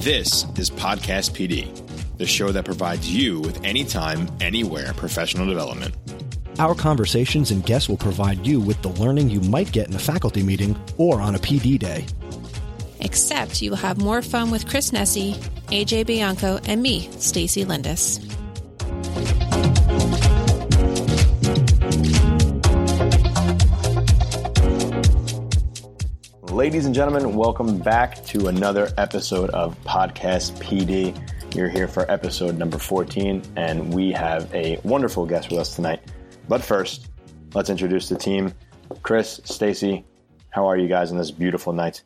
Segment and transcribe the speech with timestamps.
[0.00, 1.68] This is Podcast PD,
[2.16, 5.94] the show that provides you with anytime, anywhere professional development.
[6.58, 9.98] Our conversations and guests will provide you with the learning you might get in a
[9.98, 12.06] faculty meeting or on a PD day.
[13.00, 15.34] Except you will have more fun with Chris Nesi,
[15.66, 18.20] AJ Bianco, and me, Stacy Lindis.
[26.60, 31.16] Ladies and gentlemen, welcome back to another episode of Podcast PD.
[31.56, 36.02] You're here for episode number 14, and we have a wonderful guest with us tonight.
[36.48, 37.08] But first,
[37.54, 38.52] let's introduce the team.
[39.02, 40.04] Chris, Stacy,
[40.50, 42.02] how are you guys on this beautiful night?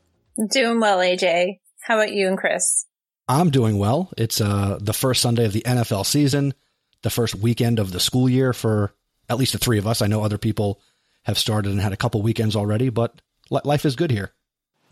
[0.52, 1.58] Doing well, AJ.
[1.80, 2.86] How about you and Chris?
[3.26, 4.12] I'm doing well.
[4.16, 6.54] It's uh, the first Sunday of the NFL season,
[7.02, 8.94] the first weekend of the school year for
[9.28, 10.00] at least the three of us.
[10.00, 10.80] I know other people
[11.24, 14.30] have started and had a couple weekends already, but life is good here.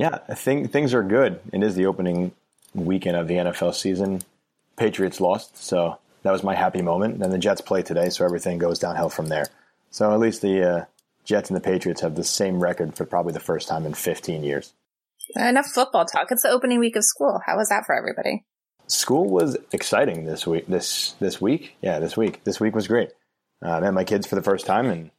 [0.02, 1.38] Yeah, I think things are good.
[1.52, 2.32] It is the opening
[2.74, 4.22] weekend of the NFL season.
[4.74, 7.20] Patriots lost, so that was my happy moment.
[7.20, 9.46] Then the Jets play today, so everything goes downhill from there.
[9.92, 10.84] So at least the uh,
[11.24, 14.42] Jets and the Patriots have the same record for probably the first time in 15
[14.42, 14.72] years.
[15.36, 16.32] Enough football talk.
[16.32, 17.40] It's the opening week of school.
[17.46, 18.44] How was that for everybody?
[18.88, 20.66] School was exciting this week.
[20.66, 22.42] This this week, yeah, this week.
[22.42, 23.10] This week was great.
[23.64, 25.12] Uh, I met my kids for the first time, and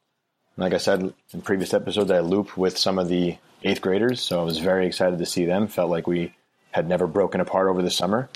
[0.57, 4.39] like I said in previous episodes, I looped with some of the eighth graders, so
[4.39, 5.67] I was very excited to see them.
[5.67, 6.33] Felt like we
[6.71, 8.29] had never broken apart over the summer.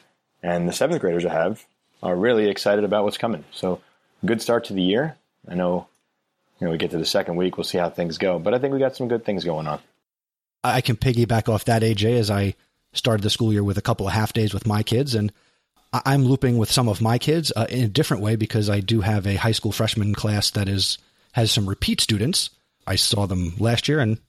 [0.43, 1.65] And the seventh graders I have
[2.01, 3.43] are really excited about what's coming.
[3.51, 3.81] So,
[4.25, 5.17] good start to the year.
[5.47, 5.87] I know,
[6.59, 8.59] you know, we get to the second week, we'll see how things go, but I
[8.59, 9.79] think we got some good things going on.
[10.63, 12.55] I can piggyback off that, AJ, as I
[12.93, 15.31] started the school year with a couple of half days with my kids, and
[15.93, 19.01] I'm looping with some of my kids uh, in a different way because I do
[19.01, 20.97] have a high school freshman class that is
[21.31, 22.49] has some repeat students.
[22.85, 24.19] I saw them last year, and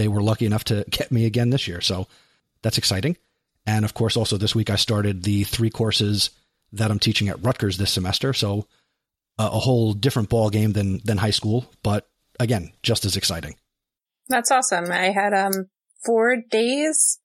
[0.00, 1.82] they were lucky enough to get me again this year.
[1.82, 2.06] So
[2.62, 3.16] that's exciting.
[3.66, 6.30] And of course, also this week I started the three courses
[6.72, 8.32] that I'm teaching at Rutgers this semester.
[8.32, 8.66] So
[9.38, 13.56] a, a whole different ball game than than high school, but again, just as exciting.
[14.28, 14.90] That's awesome.
[14.90, 15.66] I had um
[16.04, 17.18] four days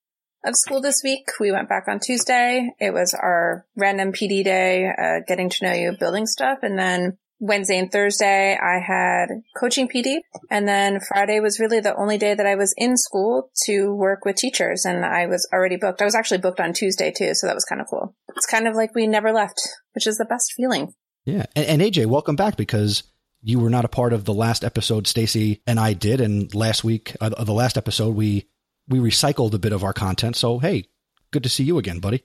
[0.44, 1.28] of school this week.
[1.40, 2.70] We went back on Tuesday.
[2.80, 7.18] It was our random PD day, uh, getting to know you, building stuff, and then
[7.40, 10.20] Wednesday and Thursday, I had coaching PD.
[10.50, 14.26] And then Friday was really the only day that I was in school to work
[14.26, 14.86] with teachers.
[14.86, 16.02] And I was already booked.
[16.02, 17.34] I was actually booked on Tuesday too.
[17.34, 18.16] So that was kind of cool.
[18.36, 19.62] It's kind of like we never left,
[19.94, 20.94] which is the best feeling.
[21.26, 21.46] Yeah.
[21.56, 23.04] And, and AJ, welcome back because
[23.42, 26.22] you were not a part of the last episode Stacy and I did.
[26.22, 28.48] And last week, uh, the last episode, we,
[28.88, 30.36] we recycled a bit of our content.
[30.36, 30.86] So, hey,
[31.32, 32.24] good to see you again, buddy.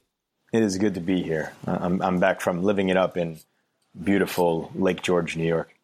[0.53, 1.53] It is good to be here.
[1.65, 3.39] I'm, I'm back from living it up in
[4.03, 5.75] beautiful Lake George, New York.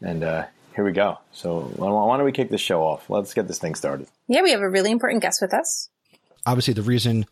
[0.00, 1.18] And uh, here we go.
[1.32, 3.08] So why don't we kick this show off?
[3.08, 4.08] Let's get this thing started.
[4.28, 5.88] Yeah, we have a really important guest with us.
[6.44, 7.26] Obviously, the reason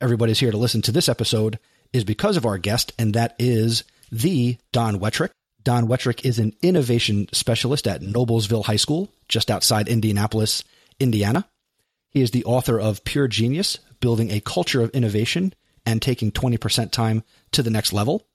[0.00, 1.58] everybody's here to listen to this episode
[1.92, 5.30] is because of our guest, and that is the Don Wettrick.
[5.62, 10.64] Don Wettrick is an innovation specialist at Noblesville High School, just outside Indianapolis,
[10.98, 11.46] Indiana.
[12.10, 15.52] He is the author of Pure Genius, Building a Culture of Innovation
[15.84, 18.26] and Taking 20% Time to the Next Level.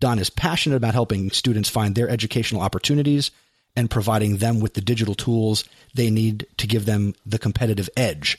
[0.00, 3.30] Don is passionate about helping students find their educational opportunities
[3.74, 5.64] and providing them with the digital tools
[5.94, 8.38] they need to give them the competitive edge.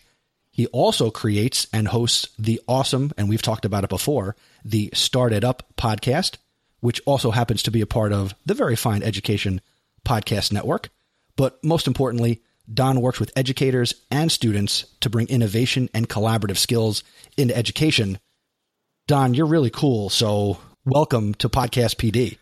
[0.52, 4.36] He also creates and hosts the awesome, and we've talked about it before,
[4.66, 6.38] the StartEdUp podcast,
[6.80, 9.62] which also happens to be a part of the very fine Education
[10.04, 10.90] Podcast Network.
[11.36, 12.42] But most importantly,
[12.72, 17.04] Don works with educators and students to bring innovation and collaborative skills
[17.38, 18.20] into education.
[19.06, 20.10] Don, you're really cool.
[20.10, 20.58] So
[20.88, 22.38] welcome to Podcast PD.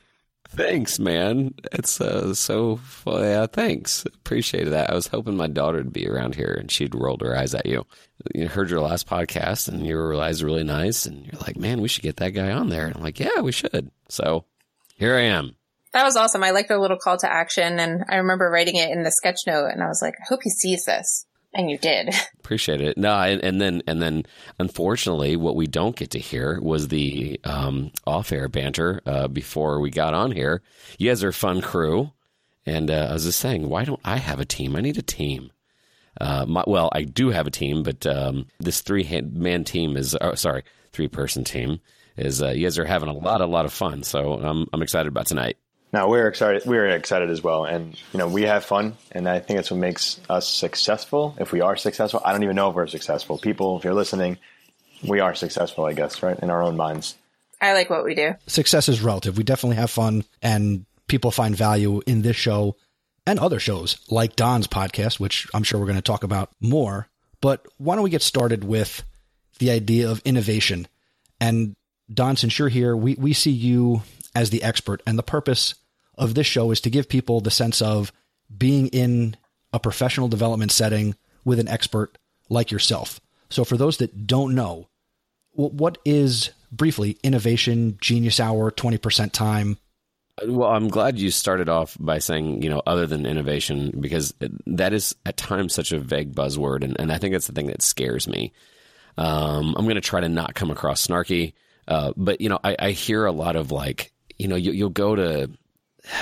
[0.49, 1.55] Thanks, man.
[1.71, 3.47] It's uh, so yeah.
[3.47, 4.91] Thanks, appreciate that.
[4.91, 7.65] I was hoping my daughter would be around here and she'd rolled her eyes at
[7.65, 7.85] you.
[8.33, 11.87] You heard your last podcast and your eyes really nice, and you're like, "Man, we
[11.87, 14.45] should get that guy on there." And I'm like, "Yeah, we should." So
[14.95, 15.55] here I am.
[15.93, 16.43] That was awesome.
[16.43, 19.39] I liked the little call to action, and I remember writing it in the sketch
[19.47, 22.13] note, and I was like, "I hope he sees this." And you did.
[22.39, 22.97] Appreciate it.
[22.97, 24.23] No, and, and, then and then
[24.59, 29.89] unfortunately, what we don't get to hear was the um, off-air banter uh, before we
[29.89, 30.61] got on here.
[30.99, 32.11] You guys are a fun crew,
[32.65, 34.75] and uh, I was just saying, why don't I have a team?
[34.75, 35.51] I need a team.
[36.19, 40.35] Uh, my, well, I do have a team, but um, this three-man team is oh,
[40.35, 41.79] sorry, three-person team
[42.17, 42.41] is.
[42.41, 44.03] Uh, you guys are having a lot, a lot of fun.
[44.03, 45.57] So I'm I'm excited about tonight.
[45.95, 46.63] No, we're excited.
[46.65, 49.79] We're excited as well, and you know we have fun, and I think that's what
[49.79, 51.37] makes us successful.
[51.39, 53.37] If we are successful, I don't even know if we're successful.
[53.37, 54.37] People, if you're listening,
[55.07, 57.15] we are successful, I guess, right in our own minds.
[57.61, 58.33] I like what we do.
[58.45, 59.37] Success is relative.
[59.37, 62.75] We definitely have fun, and people find value in this show
[63.25, 67.07] and other shows like Don's podcast, which I'm sure we're going to talk about more.
[67.39, 69.01] But why don't we get started with
[69.59, 70.89] the idea of innovation
[71.39, 71.77] And
[72.13, 74.01] Don, since you're here, we, we see you
[74.35, 75.01] as the expert.
[75.07, 75.73] And the purpose
[76.17, 78.11] of this show is to give people the sense of
[78.55, 79.35] being in
[79.73, 82.17] a professional development setting with an expert
[82.49, 83.19] like yourself.
[83.49, 84.89] So, for those that don't know,
[85.51, 89.77] what is briefly innovation, genius hour, 20% time?
[90.45, 94.33] Well, I'm glad you started off by saying, you know, other than innovation, because
[94.67, 96.83] that is at times such a vague buzzword.
[96.83, 98.51] And, and I think that's the thing that scares me.
[99.17, 101.53] Um, I'm going to try to not come across snarky.
[101.87, 104.89] Uh, but, you know, I, I, hear a lot of like, you know, you, you'll
[104.89, 105.51] go to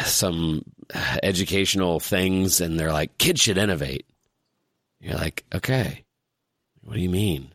[0.06, 0.64] some
[1.22, 4.06] educational things and they're like, kids should innovate.
[5.00, 6.04] You're like, okay,
[6.82, 7.54] what do you mean?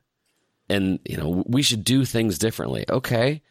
[0.68, 2.84] And, you know, we should do things differently.
[2.88, 3.42] Okay.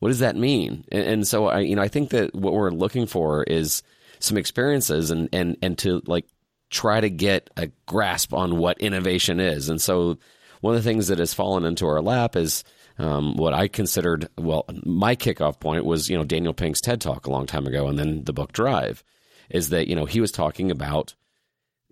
[0.00, 0.84] What does that mean?
[0.90, 3.82] And, and so I, you know, I think that what we're looking for is
[4.18, 6.26] some experiences and, and, and to like
[6.70, 9.68] try to get a grasp on what innovation is.
[9.68, 10.18] And so
[10.60, 12.64] one of the things that has fallen into our lap is,
[12.98, 17.26] um, what I considered, well, my kickoff point was, you know, Daniel Pink's TED Talk
[17.26, 19.02] a long time ago, and then the book Drive,
[19.50, 21.14] is that, you know, he was talking about,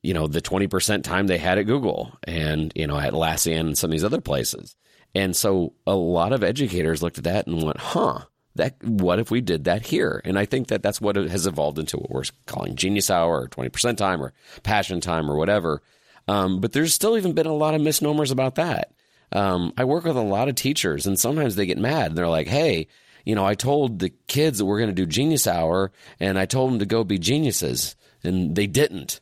[0.02, 3.78] you know, the 20% time they had at Google and, you know, at Atlassian and
[3.78, 4.76] some of these other places.
[5.14, 8.20] And so a lot of educators looked at that and went, huh,
[8.54, 10.20] that what if we did that here?
[10.25, 13.49] And I think that that's what has evolved into what we're calling genius hour or
[13.49, 14.32] 20% time or
[14.62, 15.82] passion time or whatever.
[16.28, 18.93] Um, but there's still even been a lot of misnomers about that.
[19.32, 22.08] Um, I work with a lot of teachers, and sometimes they get mad.
[22.08, 22.88] And they're like, "Hey,
[23.25, 26.46] you know, I told the kids that we're going to do Genius Hour, and I
[26.46, 29.20] told them to go be geniuses, and they didn't."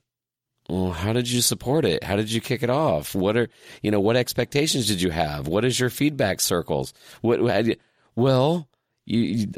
[0.68, 2.04] Well, how did you support it?
[2.04, 3.14] How did you kick it off?
[3.14, 3.48] What are
[3.82, 4.00] you know?
[4.00, 5.48] What expectations did you have?
[5.48, 6.92] What is your feedback circles?
[7.22, 7.40] What?
[8.14, 8.68] Well,
[9.10, 9.48] you,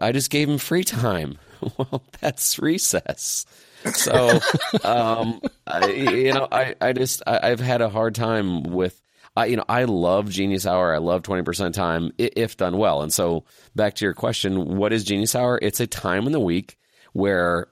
[0.00, 1.38] I just gave them free time.
[1.76, 3.44] well, that's recess.
[3.92, 4.40] So,
[4.84, 9.01] um, I, you know, I, I just, I, have had a hard time with
[9.36, 10.94] I, you know, I love Genius Hour.
[10.94, 13.02] I love 20% time if done well.
[13.02, 13.44] And so
[13.74, 15.58] back to your question, what is Genius Hour?
[15.62, 16.76] It's a time in the week
[17.14, 17.68] where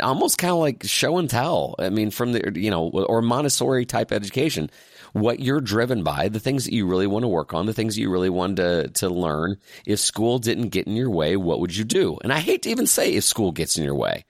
[0.00, 1.74] almost kind of like show and tell.
[1.78, 4.70] I mean, from the, you know, or Montessori type education,
[5.12, 7.94] what you're driven by, the things that you really want to work on, the things
[7.94, 9.56] that you really want to, to learn.
[9.86, 12.18] If school didn't get in your way, what would you do?
[12.22, 14.24] And I hate to even say if school gets in your way,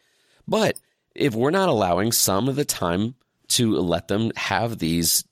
[0.46, 0.78] but
[1.14, 3.14] if we're not allowing some of the time
[3.48, 5.24] to let them have these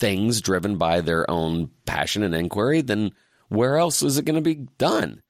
[0.00, 3.12] things driven by their own passion and inquiry, then
[3.48, 5.22] where else is it going to be done?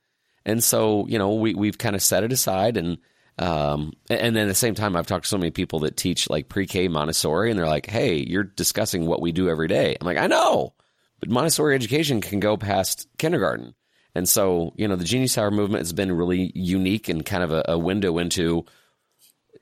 [0.46, 2.98] And so, you know, we, we've kind of set it aside and,
[3.38, 6.28] um, and then at the same time, I've talked to so many people that teach
[6.28, 9.96] like pre-K Montessori and they're like, Hey, you're discussing what we do every day.
[9.98, 10.74] I'm like, I know,
[11.20, 13.74] but Montessori education can go past kindergarten.
[14.14, 17.52] And so, you know, the Genius Hour movement has been really unique and kind of
[17.52, 18.66] a, a window into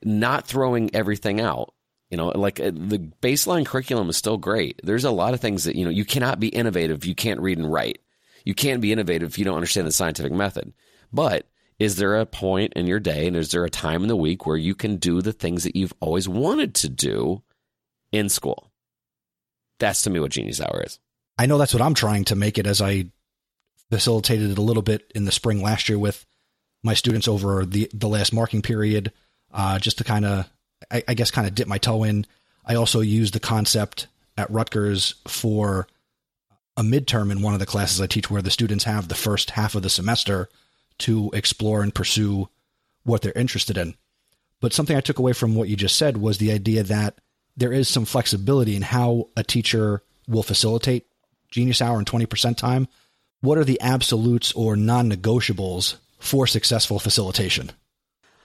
[0.03, 1.73] not throwing everything out
[2.09, 4.79] you know, like uh, the baseline curriculum is still great.
[4.83, 7.05] There's a lot of things that, you know, you cannot be innovative.
[7.05, 7.99] You can't read and write.
[8.43, 10.73] You can't be innovative if you don't understand the scientific method.
[11.13, 11.47] But
[11.77, 14.45] is there a point in your day and is there a time in the week
[14.45, 17.43] where you can do the things that you've always wanted to do
[18.11, 18.71] in school?
[19.79, 20.99] That's to me what Genius Hour is.
[21.37, 23.05] I know that's what I'm trying to make it as I
[23.91, 26.25] facilitated it a little bit in the spring last year with
[26.83, 29.11] my students over the, the last marking period,
[29.53, 30.49] uh, just to kind of
[30.91, 32.25] I, I guess, kind of dip my toe in.
[32.65, 34.07] I also use the concept
[34.37, 35.87] at Rutgers for
[36.77, 39.51] a midterm in one of the classes I teach where the students have the first
[39.51, 40.49] half of the semester
[40.99, 42.49] to explore and pursue
[43.03, 43.95] what they're interested in.
[44.61, 47.19] But something I took away from what you just said was the idea that
[47.57, 51.07] there is some flexibility in how a teacher will facilitate
[51.51, 52.87] Genius Hour and 20% time.
[53.41, 57.71] What are the absolutes or non negotiables for successful facilitation?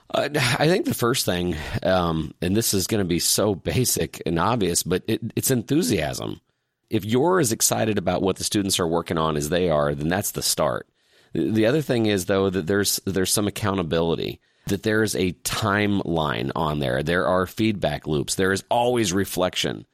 [0.09, 4.21] Uh, I think the first thing, um, and this is going to be so basic
[4.25, 6.41] and obvious, but it, it's enthusiasm.
[6.89, 10.07] If you're as excited about what the students are working on as they are, then
[10.07, 10.87] that's the start.
[11.33, 16.79] The other thing is though that there's there's some accountability that there's a timeline on
[16.79, 17.03] there.
[17.03, 18.35] There are feedback loops.
[18.35, 19.85] There is always reflection.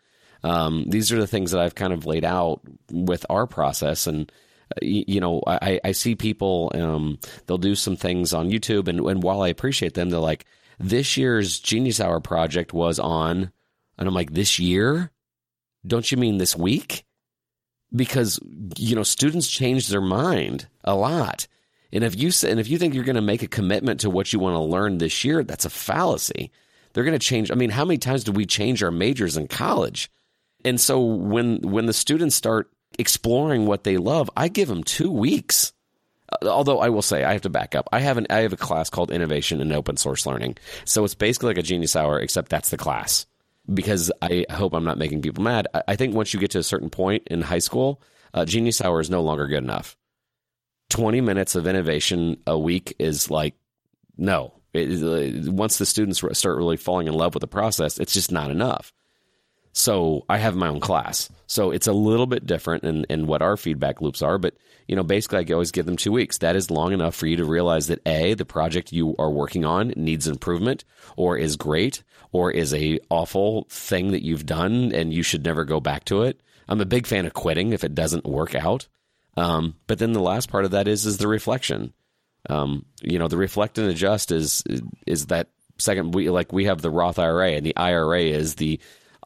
[0.43, 4.31] Um, these are the things that I've kind of laid out with our process, and
[4.81, 9.23] you know, I, I see people, um, they'll do some things on YouTube, and, and
[9.23, 10.45] while I appreciate them, they're like,
[10.79, 13.51] this year's Genius Hour project was on,
[13.97, 15.11] and I'm like, this year?
[15.85, 17.05] Don't you mean this week?
[17.95, 18.39] Because,
[18.77, 21.47] you know, students change their mind a lot.
[21.91, 24.31] And if you and if you think you're going to make a commitment to what
[24.31, 26.51] you want to learn this year, that's a fallacy.
[26.93, 27.51] They're going to change.
[27.51, 30.09] I mean, how many times do we change our majors in college?
[30.63, 35.11] And so when when the students start exploring what they love, I give them two
[35.11, 35.73] weeks.
[36.31, 37.89] Uh, although I will say I have to back up.
[37.91, 40.57] I have an I have a class called Innovation and Open Source Learning.
[40.85, 43.25] So it's basically like a Genius Hour, except that's the class.
[43.71, 45.67] Because I hope I'm not making people mad.
[45.87, 48.01] I think once you get to a certain point in high school,
[48.33, 49.95] uh, Genius Hour is no longer good enough.
[50.89, 53.55] 20 minutes of innovation a week is like,
[54.17, 54.53] no.
[54.73, 58.51] It, once the students start really falling in love with the process, it's just not
[58.51, 58.91] enough.
[59.73, 61.29] So I have my own class.
[61.47, 64.37] So it's a little bit different in, in what our feedback loops are.
[64.37, 64.55] But,
[64.87, 66.39] you know, basically I always give them two weeks.
[66.39, 69.63] That is long enough for you to realize that A, the project you are working
[69.63, 70.83] on needs improvement
[71.15, 75.63] or is great or is a awful thing that you've done and you should never
[75.63, 76.41] go back to it.
[76.67, 78.87] I'm a big fan of quitting if it doesn't work out.
[79.37, 81.93] Um, but then the last part of that is is the reflection.
[82.49, 84.63] Um, you know, the reflect and adjust is
[85.05, 88.79] is that second we like we have the Roth IRA and the IRA is the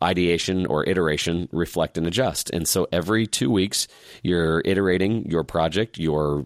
[0.05, 2.50] ideation or iteration, reflect and adjust.
[2.51, 3.88] And so every two weeks,
[4.24, 6.45] you're iterating your project, your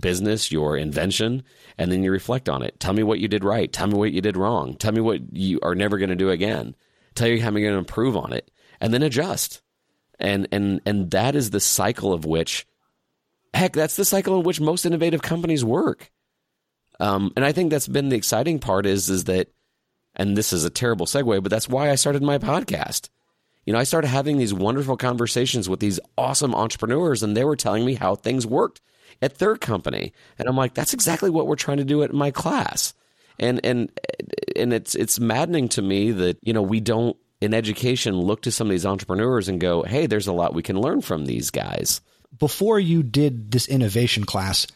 [0.00, 1.42] business, your invention,
[1.78, 2.80] and then you reflect on it.
[2.80, 3.72] Tell me what you did right.
[3.72, 4.74] Tell me what you did wrong.
[4.76, 6.74] Tell me what you are never going to do again.
[7.14, 8.50] Tell you how you're going to improve on it,
[8.80, 9.62] and then adjust.
[10.18, 12.66] And and and that is the cycle of which,
[13.52, 16.10] heck, that's the cycle in which most innovative companies work.
[16.98, 19.48] Um, and I think that's been the exciting part is is that
[20.16, 23.10] and this is a terrible segue, but that's why I started my podcast.
[23.64, 27.56] You know, I started having these wonderful conversations with these awesome entrepreneurs, and they were
[27.56, 28.80] telling me how things worked
[29.20, 30.12] at their company.
[30.38, 32.94] And I'm like, that's exactly what we're trying to do at my class.
[33.38, 33.90] And and
[34.54, 38.50] and it's it's maddening to me that, you know, we don't in education look to
[38.50, 41.50] some of these entrepreneurs and go, hey, there's a lot we can learn from these
[41.50, 42.00] guys.
[42.38, 44.66] Before you did this innovation class,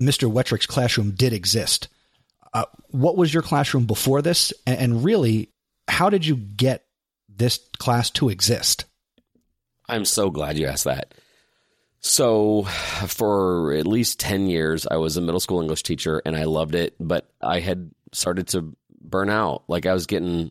[0.00, 0.30] Mr.
[0.30, 1.88] Wettrick's classroom did exist.
[2.54, 4.52] Uh, what was your classroom before this?
[4.66, 5.50] And, and really,
[5.88, 6.84] how did you get
[7.28, 8.84] this class to exist?
[9.88, 11.14] I'm so glad you asked that.
[12.00, 12.62] So,
[13.06, 16.74] for at least 10 years, I was a middle school English teacher and I loved
[16.74, 19.62] it, but I had started to burn out.
[19.68, 20.50] Like, I was getting,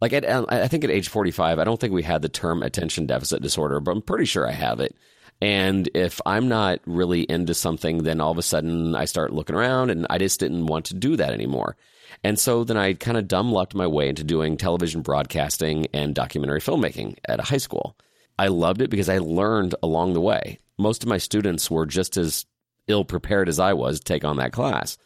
[0.00, 3.06] like, at, I think at age 45, I don't think we had the term attention
[3.06, 4.96] deficit disorder, but I'm pretty sure I have it.
[5.40, 9.56] And if I'm not really into something, then all of a sudden I start looking
[9.56, 11.76] around and I just didn't want to do that anymore.
[12.24, 16.14] And so then I kind of dumb lucked my way into doing television broadcasting and
[16.14, 17.96] documentary filmmaking at a high school.
[18.38, 20.58] I loved it because I learned along the way.
[20.78, 22.46] Most of my students were just as
[22.86, 24.96] ill prepared as I was to take on that class.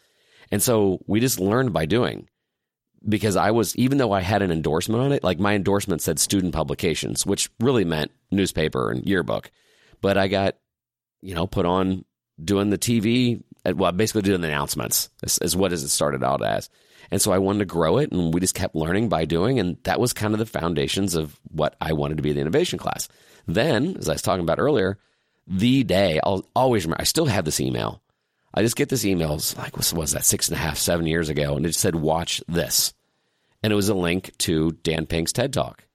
[0.51, 2.27] And so we just learned by doing
[3.07, 6.19] because I was, even though I had an endorsement on it, like my endorsement said
[6.19, 9.49] student publications, which really meant newspaper and yearbook
[10.01, 10.55] but I got,
[11.21, 12.05] you know, put on
[12.43, 16.69] doing the TV, well, basically doing the announcements is, is what it started out as.
[17.11, 19.77] And so I wanted to grow it, and we just kept learning by doing, and
[19.83, 23.09] that was kind of the foundations of what I wanted to be the innovation class.
[23.47, 24.97] Then, as I was talking about earlier,
[25.47, 27.01] the day I'll always remember.
[27.01, 28.01] I still have this email.
[28.53, 29.39] I just get this email.
[29.57, 32.41] like what was that six and a half, seven years ago, and it said, "Watch
[32.47, 32.93] this,"
[33.63, 35.85] and it was a link to Dan Pink's TED Talk.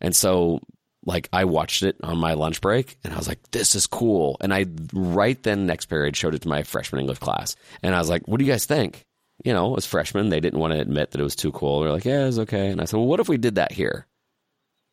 [0.00, 0.60] And so
[1.06, 4.36] like I watched it on my lunch break and I was like, this is cool.
[4.40, 7.56] And I right then next period showed it to my freshman English class.
[7.82, 9.04] And I was like, what do you guys think?
[9.44, 11.80] You know, as freshmen, they didn't want to admit that it was too cool.
[11.80, 12.68] They're like, yeah, it's okay.
[12.68, 14.06] And I said, well, what if we did that here?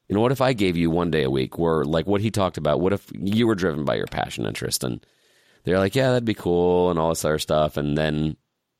[0.10, 2.32] You know, what if I gave you one day a week where like what he
[2.32, 4.84] talked about, what if you were driven by your passion interest?
[4.84, 5.06] And
[5.64, 7.78] they're like, yeah, that'd be cool and all this other stuff.
[7.78, 8.36] And then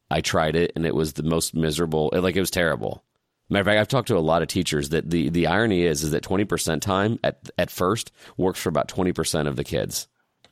[0.10, 3.06] I tried it and it was the most miserable, like it was terrible.
[3.52, 6.04] Matter of fact, I've talked to a lot of teachers that the, the irony is
[6.04, 9.66] is that twenty percent time at at first works for about twenty percent of the
[9.66, 10.08] kids,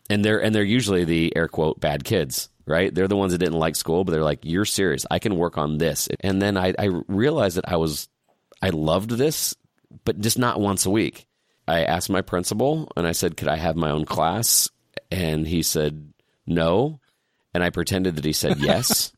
[0.09, 2.93] and they're and they're usually the air quote bad kids, right?
[2.93, 5.05] They're the ones that didn't like school, but they're like, "You're serious?
[5.09, 8.09] I can work on this." And then I, I realized that I was
[8.61, 9.55] I loved this,
[10.03, 11.25] but just not once a week.
[11.69, 14.69] I asked my principal and I said, "Could I have my own class?"
[15.09, 16.11] And he said,
[16.45, 16.99] "No,"
[17.53, 19.13] and I pretended that he said yes.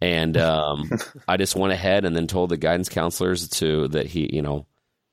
[0.00, 0.90] And um,
[1.28, 4.66] I just went ahead and then told the guidance counselors to that he, you know,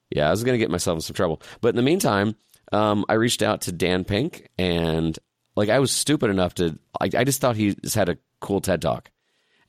[0.10, 1.41] yeah, I was going to get myself in some trouble.
[1.60, 2.36] But in the meantime,
[2.72, 5.17] um, I reached out to Dan Pink and
[5.58, 8.62] like I was stupid enough to, I, I just thought he just had a cool
[8.62, 9.10] TED talk,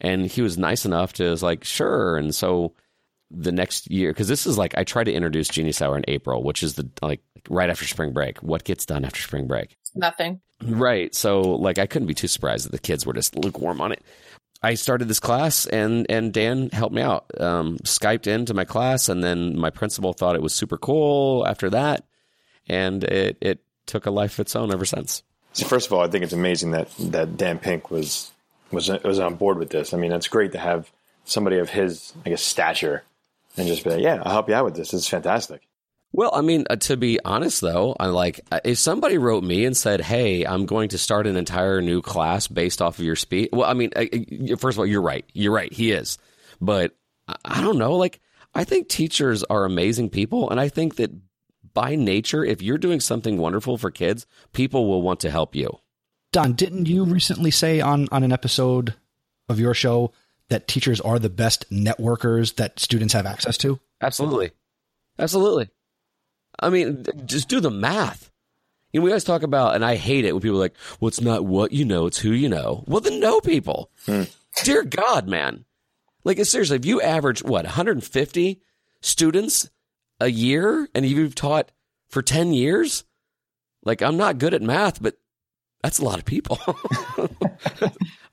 [0.00, 2.18] and he was nice enough to was like sure.
[2.18, 2.74] And so
[3.30, 6.42] the next year, because this is like I tried to introduce Genius Hour in April,
[6.42, 8.42] which is the like right after spring break.
[8.42, 9.76] What gets done after spring break?
[9.94, 10.40] Nothing.
[10.62, 11.14] Right.
[11.14, 14.02] So like I couldn't be too surprised that the kids were just lukewarm on it.
[14.62, 17.30] I started this class and and Dan helped me out.
[17.38, 21.46] Um, Skyped into my class, and then my principal thought it was super cool.
[21.46, 22.04] After that,
[22.68, 25.22] and it it took a life of its own ever since.
[25.52, 28.32] So first of all, I think it's amazing that that Dan Pink was
[28.70, 29.94] was was on board with this.
[29.94, 30.90] I mean, it's great to have
[31.24, 33.04] somebody of his, I guess, stature,
[33.56, 34.92] and just be like, "Yeah, I'll help you out with this.
[34.92, 35.62] It's fantastic."
[36.18, 39.64] Well, I mean, uh, to be honest though, I like uh, if somebody wrote me
[39.64, 43.14] and said, "Hey, I'm going to start an entire new class based off of your
[43.14, 44.04] speech." Well, I mean, uh,
[44.56, 45.24] first of all, you're right.
[45.32, 45.72] You're right.
[45.72, 46.18] He is,
[46.60, 46.96] but
[47.44, 47.94] I don't know.
[47.94, 48.20] Like,
[48.52, 51.12] I think teachers are amazing people, and I think that
[51.72, 55.78] by nature, if you're doing something wonderful for kids, people will want to help you.
[56.32, 58.94] Don, didn't you recently say on on an episode
[59.48, 60.10] of your show
[60.48, 63.78] that teachers are the best networkers that students have access to?
[64.00, 64.50] Absolutely.
[65.16, 65.70] Absolutely.
[66.58, 68.30] I mean, just do the math.
[68.92, 71.08] You know, we always talk about, and I hate it when people are like, well,
[71.08, 72.84] it's not what you know, it's who you know.
[72.86, 73.90] Well, then know people.
[74.06, 74.24] Hmm.
[74.64, 75.64] Dear God, man.
[76.24, 78.60] Like, seriously, if you average, what, 150
[79.00, 79.70] students
[80.20, 81.70] a year and you've taught
[82.08, 83.04] for 10 years,
[83.84, 85.16] like, I'm not good at math, but
[85.82, 86.58] that's a lot of people.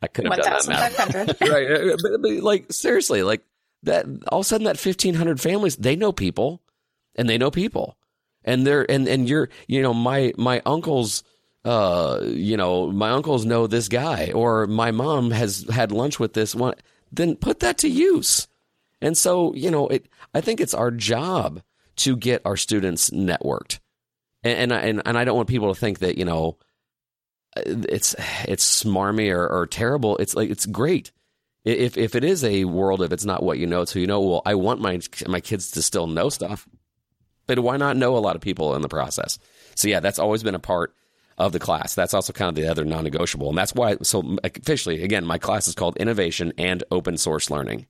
[0.02, 1.42] I could have 1, done that math.
[1.50, 1.72] right.
[1.72, 3.44] Uh, but, but, like, seriously, like,
[3.84, 6.62] that all of a sudden that 1,500 families, they know people
[7.16, 7.98] and they know people
[8.46, 11.24] and they're and and you're you know my my uncles
[11.66, 16.34] uh you know my uncles know this guy or my mom has had lunch with
[16.34, 16.76] this one
[17.12, 18.48] then put that to use.
[19.02, 21.62] And so you know it i think it's our job
[21.98, 23.80] to get our students networked.
[24.44, 26.58] And and and, and i don't want people to think that you know
[27.58, 28.16] it's
[28.48, 30.18] it's smarmy or, or terrible.
[30.18, 31.12] It's like it's great.
[31.64, 34.08] If if it is a world if it's not what you know it's who you
[34.08, 34.22] know.
[34.22, 36.68] Well i want my my kids to still know stuff
[37.48, 39.38] but why not know a lot of people in the process?
[39.76, 40.94] So yeah, that's always been a part
[41.38, 41.96] of the class.
[41.96, 43.98] That's also kind of the other non-negotiable, and that's why.
[44.04, 47.88] So officially, again, my class is called Innovation and Open Source Learning,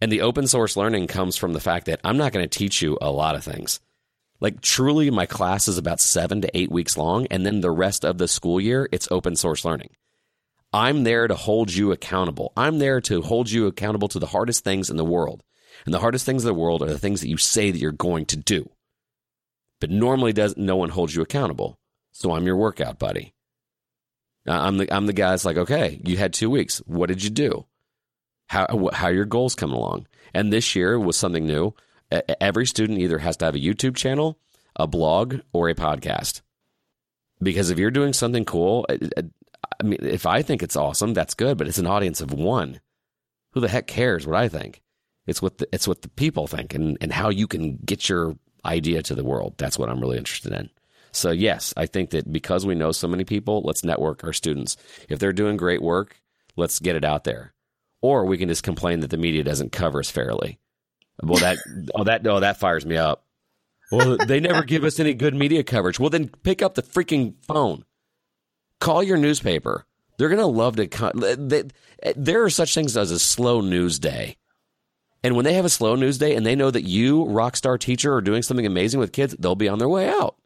[0.00, 2.82] and the open source learning comes from the fact that I'm not going to teach
[2.82, 3.80] you a lot of things.
[4.40, 8.04] Like truly, my class is about seven to eight weeks long, and then the rest
[8.04, 9.90] of the school year, it's open source learning.
[10.72, 12.52] I'm there to hold you accountable.
[12.56, 15.42] I'm there to hold you accountable to the hardest things in the world.
[15.84, 17.92] And the hardest things in the world are the things that you say that you're
[17.92, 18.68] going to do.
[19.80, 21.78] But normally does no one holds you accountable.
[22.12, 23.34] So I'm your workout buddy.
[24.46, 26.78] I'm the I'm the guy that's like, okay, you had two weeks.
[26.86, 27.66] What did you do?
[28.48, 30.06] How how your goals coming along?
[30.34, 31.74] And this year was something new.
[32.40, 34.38] Every student either has to have a YouTube channel,
[34.76, 36.40] a blog, or a podcast.
[37.42, 41.58] Because if you're doing something cool, I mean, if I think it's awesome, that's good.
[41.58, 42.80] But it's an audience of one.
[43.52, 44.82] Who the heck cares what I think?
[45.28, 48.36] It's what the, it's what the people think and, and how you can get your
[48.64, 49.54] idea to the world.
[49.58, 50.70] That's what I'm really interested in.
[51.12, 54.76] So yes, I think that because we know so many people, let's network our students.
[55.08, 56.20] If they're doing great work,
[56.56, 57.52] let's get it out there.
[58.00, 60.58] Or we can just complain that the media doesn't cover us fairly.
[61.22, 61.58] Well, that
[61.94, 63.24] oh that oh that fires me up.
[63.90, 65.98] Well, they never give us any good media coverage.
[65.98, 67.84] Well, then pick up the freaking phone.
[68.80, 69.86] Call your newspaper.
[70.18, 71.70] They're going to love to.
[72.16, 74.36] there are such things as a slow news day.
[75.22, 77.76] And when they have a slow news day and they know that you, rock star
[77.76, 80.36] teacher, are doing something amazing with kids, they'll be on their way out.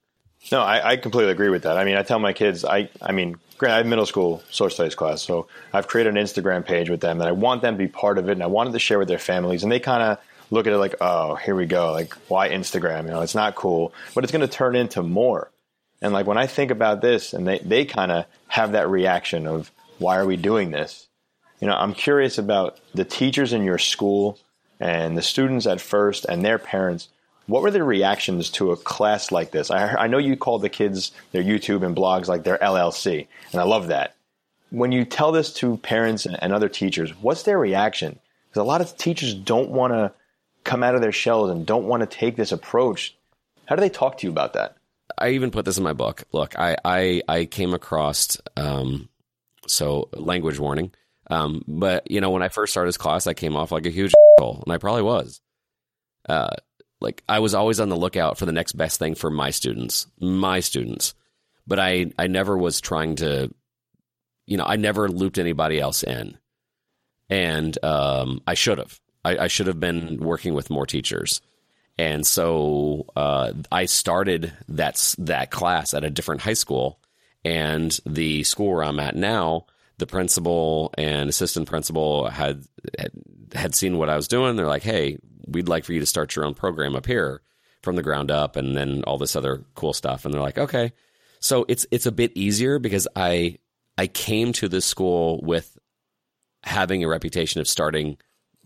[0.51, 1.77] No, I, I completely agree with that.
[1.77, 4.97] I mean, I tell my kids, I, I mean, I have middle school social studies
[4.97, 7.87] class, so I've created an Instagram page with them that I want them to be
[7.87, 10.19] part of it, and I wanted to share with their families, and they kind of
[10.51, 13.05] look at it like, oh, here we go, like why Instagram?
[13.05, 15.51] You know, it's not cool, but it's going to turn into more.
[16.01, 19.47] And like when I think about this, and they they kind of have that reaction
[19.47, 21.07] of why are we doing this?
[21.61, 24.39] You know, I'm curious about the teachers in your school
[24.81, 27.09] and the students at first and their parents,
[27.47, 29.71] what were their reactions to a class like this?
[29.71, 33.61] I, I know you call the kids their YouTube and blogs like their LLC, and
[33.61, 34.15] I love that.
[34.71, 38.19] When you tell this to parents and, other teachers, what's their reaction?
[38.49, 40.13] Because a lot of teachers don't want to
[40.65, 43.15] come out of their shells and don't want to take this approach.
[43.67, 44.77] How do they talk to you about that?
[45.19, 46.25] I even put this in my book.
[46.33, 49.09] Look, I I, I came across um,
[49.67, 50.93] so language warning.
[51.31, 53.91] Um, but you know, when I first started this class, I came off like a
[53.91, 55.41] huge asshole, and I probably was.
[56.29, 56.51] Uh,
[57.01, 60.07] like I was always on the lookout for the next best thing for my students,
[60.21, 61.15] my students.
[61.67, 63.53] But I, I never was trying to,
[64.47, 66.39] you know, I never looped anybody else in,
[67.29, 68.99] and um, I should have.
[69.25, 71.41] I, I should have been working with more teachers.
[71.99, 76.99] And so uh, I started that that class at a different high school,
[77.45, 79.67] and the school where I'm at now
[80.03, 82.65] the principal and assistant principal had,
[83.55, 84.57] had seen what I was doing.
[84.57, 87.41] They're like, "Hey, we'd like for you to start your own program up here
[87.83, 90.91] from the ground up, and then all this other cool stuff." And they're like, "Okay."
[91.39, 93.59] So it's it's a bit easier because I
[93.97, 95.79] I came to this school with
[96.65, 98.17] having a reputation of starting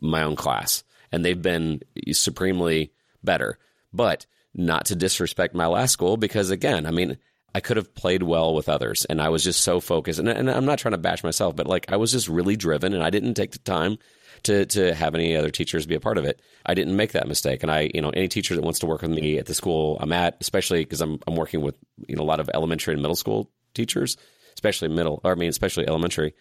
[0.01, 3.59] my own class, and they've been supremely better.
[3.93, 7.19] But not to disrespect my last school, because again, I mean,
[7.57, 9.07] I could have played well with others.
[9.07, 10.19] And I was just so focused.
[10.19, 12.93] And, and, I'm not trying to bash myself, but like I was just really driven
[12.93, 13.97] and I didn't take the time
[14.43, 16.43] to, to have any other teachers be a part of it.
[16.67, 17.63] I didn't make that mistake.
[17.63, 19.97] And I, you know, any teacher that wants to work with me at the school
[20.03, 23.01] I'm at, especially because I'm, I'm working with, you know, a lot of elementary and
[23.01, 24.19] middle school teachers,
[24.53, 26.35] especially middle, or I mean, especially elementary.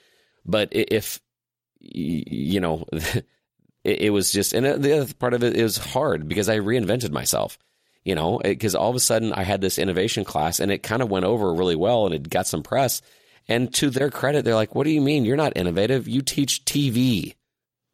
[0.45, 1.21] But if,
[1.80, 3.25] you know, it,
[3.86, 7.58] it was just, and the other part of it is hard because I reinvented myself
[8.05, 11.01] you know, because all of a sudden I had this innovation class and it kind
[11.01, 13.01] of went over really well and it got some press.
[13.47, 16.07] And to their credit, they're like, "What do you mean you're not innovative?
[16.07, 17.35] You teach TV.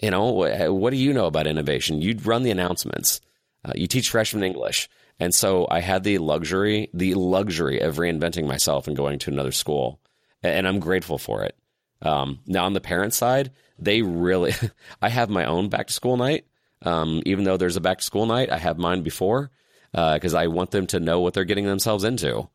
[0.02, 0.32] You know,
[0.74, 2.02] what do you know about innovation?
[2.02, 3.22] You run the announcements.
[3.66, 8.48] Uh, you teach freshman English." And so I had the luxury, the luxury of reinventing
[8.48, 10.00] myself and going to another school,
[10.42, 11.56] and I'm grateful for it.
[12.02, 14.54] Um, now on the parent side, they really,
[15.02, 16.46] I have my own back to school night.
[16.82, 19.52] Um, even though there's a back to school night, I have mine before
[19.92, 22.50] because uh, I want them to know what they're getting themselves into.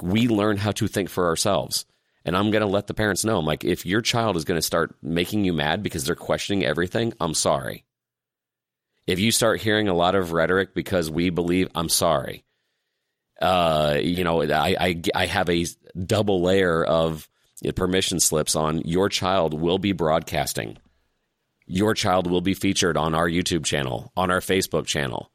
[0.00, 1.86] We learn how to think for ourselves.
[2.24, 3.38] And I'm going to let the parents know.
[3.38, 6.64] I'm like, if your child is going to start making you mad because they're questioning
[6.64, 7.84] everything, I'm sorry.
[9.06, 12.44] If you start hearing a lot of rhetoric because we believe, I'm sorry.
[13.40, 15.66] Uh, you know, I, I, I have a
[16.06, 17.28] double layer of
[17.74, 20.78] permission slips on your child will be broadcasting.
[21.66, 25.31] Your child will be featured on our YouTube channel, on our Facebook channel.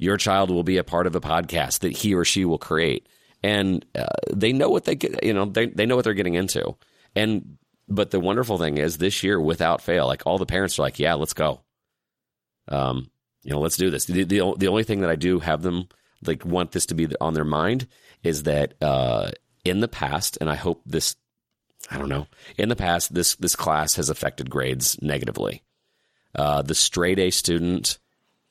[0.00, 3.06] Your child will be a part of a podcast that he or she will create.
[3.42, 6.34] And uh, they know what they get, you know, they, they know what they're getting
[6.34, 6.74] into.
[7.14, 10.82] And, but the wonderful thing is this year, without fail, like all the parents are
[10.82, 11.60] like, yeah, let's go.
[12.68, 13.10] Um,
[13.42, 14.06] you know, let's do this.
[14.06, 15.88] The, the, the only thing that I do have them
[16.24, 17.86] like want this to be on their mind
[18.22, 19.30] is that, uh,
[19.64, 21.16] in the past, and I hope this
[21.90, 22.26] I don't know.
[22.58, 25.62] In the past, this this class has affected grades negatively.
[26.34, 27.98] Uh, the straight A student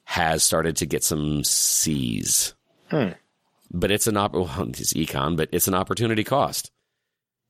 [0.09, 2.55] has started to get some C's,
[2.89, 3.09] hmm.
[3.71, 6.71] but it's an op- well, it's econ, but it's an opportunity cost.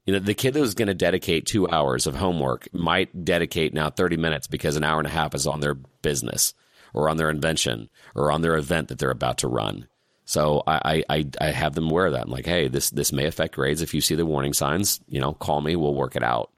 [0.05, 3.73] You know, the kid that was going to dedicate two hours of homework might dedicate
[3.73, 6.53] now thirty minutes because an hour and a half is on their business
[6.93, 9.87] or on their invention or on their event that they're about to run.
[10.25, 12.23] So I, I, I have them aware of that.
[12.23, 13.81] I'm like, hey, this this may affect grades.
[13.81, 15.77] If you see the warning signs, you know, call me.
[15.77, 16.51] We'll work it out.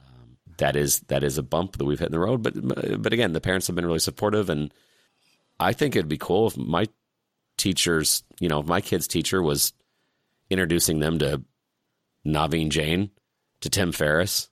[0.00, 2.42] Um, that is that is a bump that we've hit in the road.
[2.42, 4.74] But but again, the parents have been really supportive, and
[5.58, 6.86] I think it'd be cool if my
[7.56, 9.72] teachers, you know, if my kid's teacher was
[10.50, 11.42] introducing them to
[12.26, 13.10] Naveen Jain,
[13.60, 14.48] to Tim Ferriss.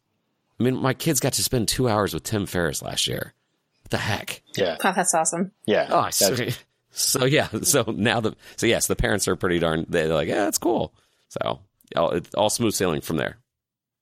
[0.58, 3.34] I mean, my kids got to spend two hours with Tim Ferriss last year.
[3.82, 4.42] What the heck?
[4.56, 4.76] Yeah.
[4.82, 5.52] Oh, that's awesome.
[5.66, 5.88] Yeah.
[5.90, 6.52] Oh, I see.
[6.96, 9.84] So yeah, so now the so yes, the parents are pretty darn.
[9.88, 10.94] They're like, yeah, that's cool.
[11.28, 11.58] So
[11.96, 13.38] all, it's all smooth sailing from there.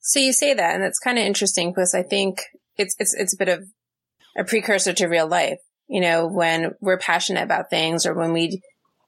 [0.01, 2.43] So you say that, and it's kind of interesting because I think
[2.77, 3.65] it's it's it's a bit of
[4.37, 5.61] a precursor to real life.
[5.89, 8.63] You know, when we're passionate about things or when we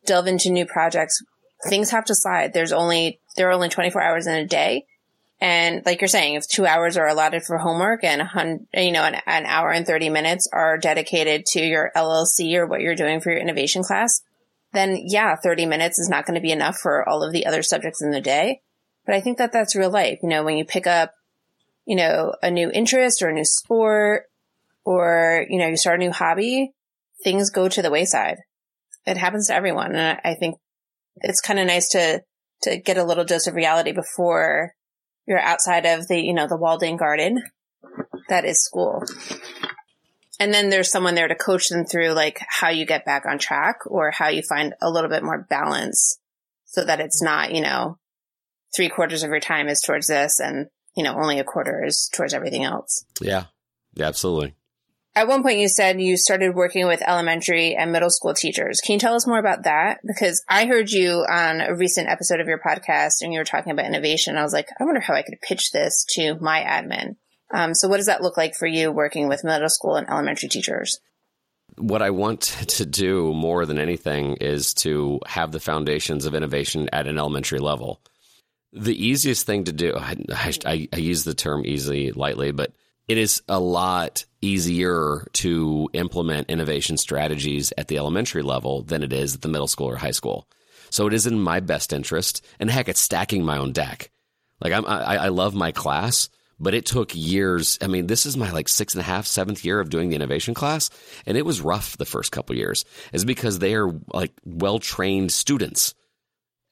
[0.04, 1.22] delve into new projects,
[1.66, 2.52] things have to slide.
[2.52, 4.84] There's only there are only 24 hours in a day,
[5.40, 8.22] and like you're saying, if two hours are allotted for homework and
[8.72, 12.80] you know, an, an, hour and 30 minutes are dedicated to your LLC or what
[12.80, 14.22] you're doing for your innovation class,
[14.72, 17.62] then yeah, 30 minutes is not going to be enough for all of the other
[17.62, 18.60] subjects in the day.
[19.04, 20.18] But I think that that's real life.
[20.22, 21.12] You know, when you pick up,
[21.84, 24.24] you know, a new interest or a new sport
[24.84, 26.72] or, you know, you start a new hobby,
[27.22, 28.38] things go to the wayside.
[29.06, 29.94] It happens to everyone.
[29.94, 30.56] And I think
[31.16, 32.22] it's kind of nice to,
[32.62, 34.72] to get a little dose of reality before
[35.26, 37.42] you're outside of the, you know, the walled in garden.
[38.28, 39.02] That is school.
[40.40, 43.38] And then there's someone there to coach them through like how you get back on
[43.38, 46.18] track or how you find a little bit more balance
[46.64, 47.98] so that it's not, you know,
[48.74, 50.66] three quarters of your time is towards this and,
[50.96, 53.04] you know, only a quarter is towards everything else.
[53.20, 53.44] Yeah.
[53.94, 54.54] Yeah, absolutely.
[55.16, 58.80] At one point, you said you started working with elementary and middle school teachers.
[58.80, 60.00] Can you tell us more about that?
[60.04, 63.70] Because I heard you on a recent episode of your podcast and you were talking
[63.70, 64.36] about innovation.
[64.36, 67.14] I was like, I wonder how I could pitch this to my admin.
[67.52, 70.48] Um, so, what does that look like for you working with middle school and elementary
[70.48, 70.98] teachers?
[71.76, 76.88] What I want to do more than anything is to have the foundations of innovation
[76.92, 78.00] at an elementary level.
[78.72, 80.16] The easiest thing to do, I,
[80.66, 82.72] I, I use the term easy lightly, but
[83.08, 89.12] it is a lot easier to implement innovation strategies at the elementary level than it
[89.12, 90.48] is at the middle school or high school.
[90.90, 94.10] So it is in my best interest, and heck, it's stacking my own deck.
[94.60, 96.28] Like I'm, I, I love my class,
[96.60, 97.78] but it took years.
[97.82, 100.16] I mean, this is my like six and a half, seventh year of doing the
[100.16, 100.90] innovation class,
[101.26, 102.84] and it was rough the first couple years.
[103.12, 105.94] Is because they are like well trained students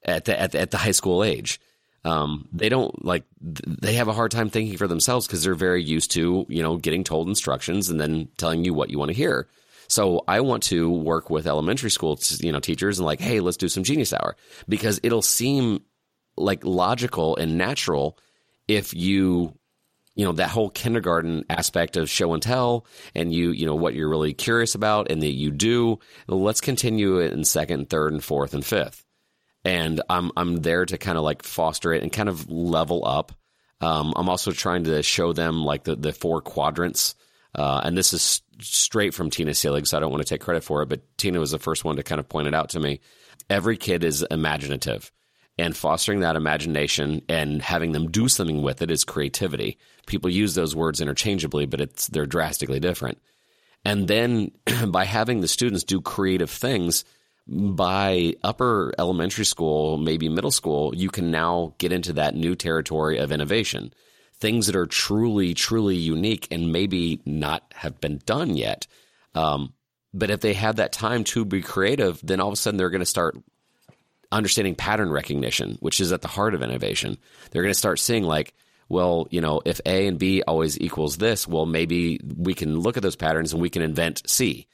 [0.05, 1.61] at the, at the at the high school age
[2.05, 5.83] um, they don't like they have a hard time thinking for themselves because they're very
[5.83, 9.17] used to you know getting told instructions and then telling you what you want to
[9.17, 9.49] hear.
[9.89, 13.57] So I want to work with elementary school you know teachers and like, hey, let's
[13.57, 14.37] do some Genius Hour.
[14.69, 15.83] Because it'll seem
[16.37, 18.19] like logical and natural
[18.67, 19.55] if you
[20.15, 22.85] you know that whole kindergarten aspect of show and tell
[23.15, 26.01] and you you know what you're really curious about and that you do.
[26.27, 29.05] Let's continue it in second third and fourth and fifth
[29.65, 33.33] and I'm I'm there to kind of like foster it and kind of level up.
[33.81, 37.15] Um, I'm also trying to show them like the the four quadrants.
[37.55, 40.65] Uh, and this is straight from Tina Seelig, so I don't want to take credit
[40.65, 42.81] for it, but Tina was the first one to kind of point it out to
[42.81, 43.01] me.
[43.51, 45.13] Every kid is imaginative.
[45.59, 49.79] and fostering that imagination and having them do something with it is creativity.
[50.07, 53.19] People use those words interchangeably, but it's they're drastically different.
[53.85, 54.53] And then
[54.89, 57.05] by having the students do creative things
[57.47, 63.19] by upper elementary school, maybe middle school, you can now get into that new territory
[63.19, 63.93] of innovation.
[64.39, 68.87] Things that are truly, truly unique and maybe not have been done yet.
[69.35, 69.73] Um,
[70.15, 72.91] but if they have that time to be creative, then all of a sudden they're
[72.91, 73.37] going to start
[74.31, 77.19] understanding pattern recognition, which is at the heart of innovation.
[77.51, 78.55] They're going to start seeing like,
[78.89, 82.97] well, you know, if A and B always equals this, well, maybe we can look
[82.97, 84.67] at those patterns and we can invent C.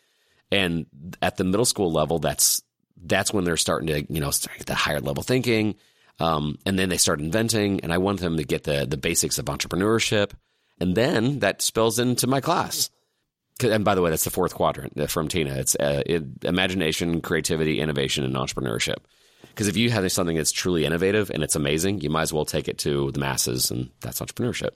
[0.50, 0.86] And
[1.20, 2.62] at the middle school level, that's
[3.04, 5.76] that's when they're starting to, you know, start the higher level thinking.
[6.20, 9.38] Um, and then they start inventing, and I want them to get the the basics
[9.38, 10.32] of entrepreneurship,
[10.80, 12.90] and then that spills into my class.
[13.60, 15.54] And by the way, that's the fourth quadrant uh, from Tina.
[15.54, 18.98] It's uh, it, imagination, creativity, innovation, and entrepreneurship.
[19.48, 22.44] Because if you have something that's truly innovative and it's amazing, you might as well
[22.44, 24.70] take it to the masses, and that's entrepreneurship.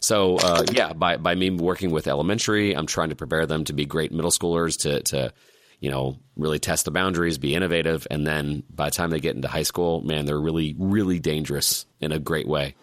[0.00, 3.72] So uh, yeah, by by me working with elementary, I'm trying to prepare them to
[3.72, 5.32] be great middle schoolers to to
[5.78, 9.36] you know really test the boundaries, be innovative, and then by the time they get
[9.36, 12.74] into high school, man, they're really really dangerous in a great way.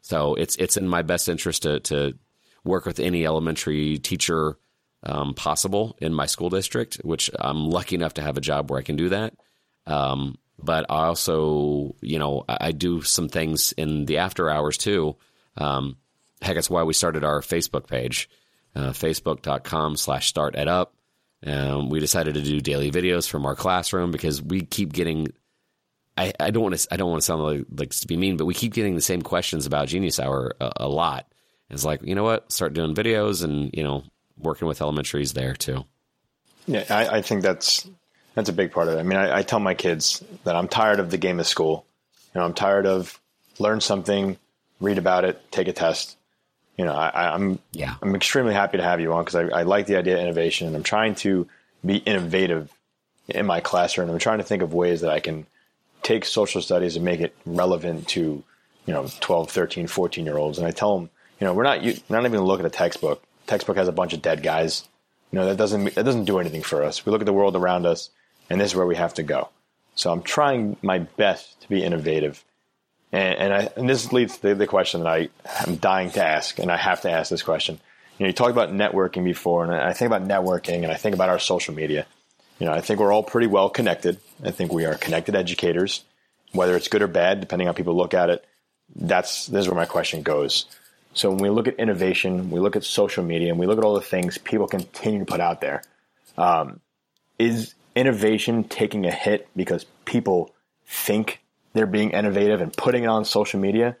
[0.00, 2.18] So it's it's in my best interest to to
[2.64, 4.56] work with any elementary teacher
[5.04, 8.80] um, possible in my school district, which I'm lucky enough to have a job where
[8.80, 9.34] I can do that.
[9.86, 14.78] Um, but I also, you know, I, I, do some things in the after hours
[14.78, 15.16] too.
[15.58, 15.98] Um,
[16.44, 18.28] heck, that's why we started our Facebook page,
[18.74, 20.94] uh, facebook.com slash start ed up.
[21.46, 25.28] Um, we decided to do daily videos from our classroom because we keep getting.
[26.16, 26.94] I, don't want to.
[26.94, 29.00] I don't want to sound like, like to be mean, but we keep getting the
[29.00, 31.26] same questions about Genius Hour a, a lot.
[31.70, 34.04] it's like you know what, start doing videos and you know
[34.38, 35.84] working with elementaries there too.
[36.66, 37.88] Yeah, I, I think that's
[38.34, 39.00] that's a big part of it.
[39.00, 41.84] I mean, I, I, tell my kids that I'm tired of the game of school.
[42.34, 43.20] You know, I'm tired of
[43.58, 44.38] learn something,
[44.80, 46.16] read about it, take a test.
[46.76, 47.94] You know, I, am yeah.
[48.02, 50.66] I'm extremely happy to have you on because I, I, like the idea of innovation,
[50.66, 51.46] and I'm trying to
[51.86, 52.72] be innovative
[53.28, 54.10] in my classroom.
[54.10, 55.46] I'm trying to think of ways that I can
[56.02, 58.42] take social studies and make it relevant to
[58.86, 60.58] you know 12, 13, 14 year olds.
[60.58, 62.66] And I tell them, you know, we're not we're not even going to look at
[62.66, 63.22] a textbook.
[63.46, 64.88] Textbook has a bunch of dead guys.
[65.30, 67.06] You know, that doesn't that doesn't do anything for us.
[67.06, 68.10] We look at the world around us
[68.50, 69.48] and this is where we have to go.
[69.94, 72.44] So I'm trying my best to be innovative.
[73.14, 75.28] And, and, I, and this leads to the, question that I
[75.68, 77.78] am dying to ask, and I have to ask this question.
[78.18, 81.14] You know, you talked about networking before, and I think about networking, and I think
[81.14, 82.06] about our social media.
[82.58, 84.18] You know, I think we're all pretty well connected.
[84.44, 86.02] I think we are connected educators,
[86.50, 88.44] whether it's good or bad, depending on how people look at it.
[88.96, 90.66] That's this is where my question goes.
[91.12, 93.84] So when we look at innovation, we look at social media, and we look at
[93.84, 95.84] all the things people continue to put out there.
[96.36, 96.80] Um,
[97.38, 100.52] is innovation taking a hit because people
[100.84, 101.43] think
[101.74, 103.96] they're being innovative and putting it on social media?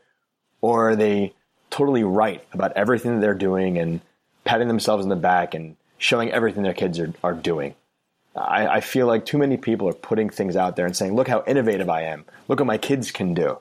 [0.60, 1.34] Or are they
[1.70, 4.00] totally right about everything that they're doing and
[4.44, 7.74] patting themselves in the back and showing everything their kids are, are doing?
[8.36, 11.28] I, I feel like too many people are putting things out there and saying, look
[11.28, 12.24] how innovative I am.
[12.48, 13.58] Look what my kids can do.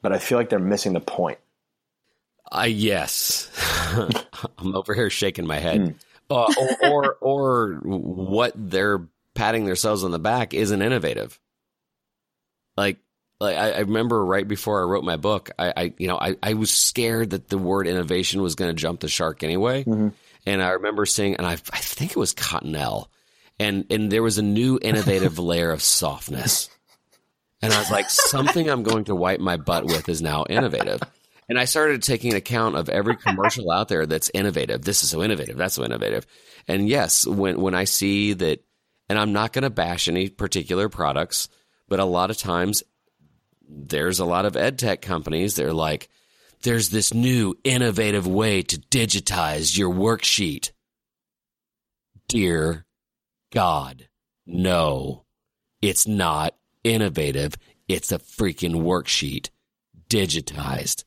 [0.00, 1.38] But I feel like they're missing the point.
[2.50, 3.50] Uh, yes.
[4.58, 5.80] I'm over here shaking my head.
[5.80, 5.94] Mm.
[6.30, 6.46] Uh,
[6.82, 9.00] or, or, or what they're
[9.34, 11.38] patting themselves on the back isn't innovative.
[12.76, 12.98] Like,
[13.40, 16.36] like I, I remember right before I wrote my book, I, I you know, I,
[16.42, 19.84] I was scared that the word innovation was going to jump the shark anyway.
[19.84, 20.08] Mm-hmm.
[20.46, 23.06] And I remember seeing, and I, I think it was Cottonelle,
[23.60, 26.70] and and there was a new innovative layer of softness.
[27.60, 31.00] And I was like, something I'm going to wipe my butt with is now innovative.
[31.48, 34.82] And I started taking account of every commercial out there that's innovative.
[34.82, 35.56] This is so innovative.
[35.56, 36.24] That's so innovative.
[36.68, 38.62] And yes, when when I see that
[39.08, 41.48] and I'm not going to bash any particular products,
[41.88, 42.82] but a lot of times
[43.68, 45.54] there's a lot of ed tech companies.
[45.54, 46.08] They're like,
[46.62, 50.72] there's this new innovative way to digitize your worksheet.
[52.26, 52.84] Dear
[53.52, 54.08] God,
[54.46, 55.24] no,
[55.80, 57.54] it's not innovative.
[57.86, 59.50] It's a freaking worksheet
[60.10, 61.04] digitized.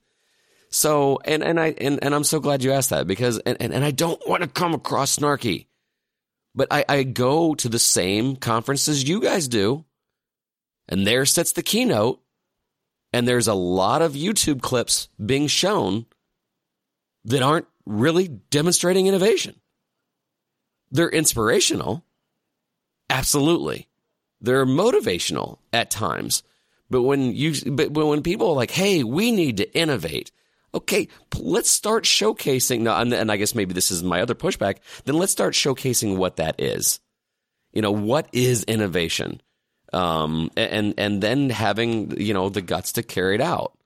[0.70, 3.74] So, and, and I, and, and I'm so glad you asked that because, and, and,
[3.74, 5.68] and I don't want to come across snarky.
[6.56, 9.86] But I, I go to the same conferences you guys do,
[10.88, 12.22] and there sits the keynote,
[13.14, 16.06] and there's a lot of YouTube clips being shown
[17.26, 19.56] that aren't really demonstrating innovation.
[20.92, 22.04] They're inspirational,
[23.10, 23.88] absolutely.
[24.42, 26.44] They're motivational at times.
[26.90, 30.32] But when you, but when people are like, "Hey, we need to innovate,"
[30.74, 32.92] okay, let's start showcasing.
[32.94, 34.78] And, and I guess maybe this is my other pushback.
[35.06, 37.00] Then let's start showcasing what that is.
[37.72, 39.42] You know, what is innovation?
[39.94, 43.78] Um, and and then having you know the guts to carry it out.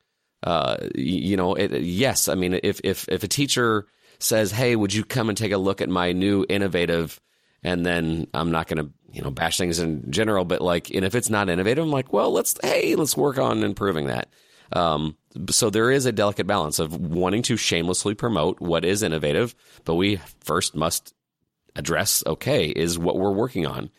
[0.44, 3.88] Uh, you know, it, yes, I mean, if if if a teacher
[4.20, 7.20] says, "Hey, would you come and take a look at my new innovative?"
[7.66, 11.04] and then I'm not going to you know bash things in general, but like, and
[11.04, 14.30] if it's not innovative, I'm like, well, let's hey, let's work on improving that.
[14.72, 15.18] Um,
[15.50, 19.96] so there is a delicate balance of wanting to shamelessly promote what is innovative, but
[19.96, 21.14] we first must
[21.76, 23.90] address okay is what we're working on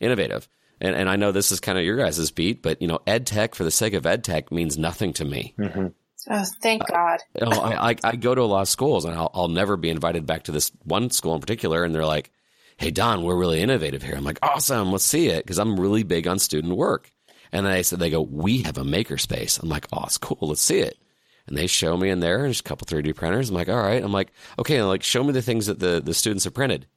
[0.00, 0.48] innovative
[0.80, 3.26] and, and I know this is kind of your guys' beat, but you know, ed
[3.26, 5.54] tech for the sake of ed tech means nothing to me.
[5.58, 5.86] Mm-hmm.
[6.28, 7.20] Oh, thank God.
[7.40, 9.90] Uh, I, I, I, go to a lot of schools and I'll, I'll never be
[9.90, 11.84] invited back to this one school in particular.
[11.84, 12.32] And they're like,
[12.78, 14.16] Hey, Don, we're really innovative here.
[14.16, 14.90] I'm like, awesome.
[14.90, 15.46] Let's see it.
[15.46, 17.12] Cause I'm really big on student work.
[17.52, 19.62] And then they said, they go, we have a makerspace.
[19.62, 20.38] I'm like, oh, it's cool.
[20.40, 20.98] Let's see it.
[21.46, 23.50] And they show me in there, and there's a couple 3D printers.
[23.50, 24.02] I'm like, all right.
[24.02, 24.82] I'm like, okay.
[24.82, 26.88] like, show me the things that the, the students have printed.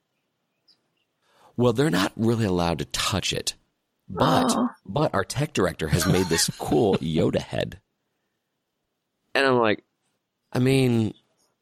[1.55, 3.53] Well, they're not really allowed to touch it.
[4.09, 4.69] But oh.
[4.85, 7.79] but our tech director has made this cool Yoda head.
[9.35, 9.83] And I'm like,
[10.51, 11.13] I mean,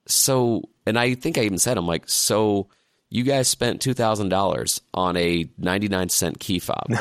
[0.08, 2.70] so and I think I even said I'm like, so
[3.10, 6.90] you guys spent two thousand dollars on a ninety nine cent key fob.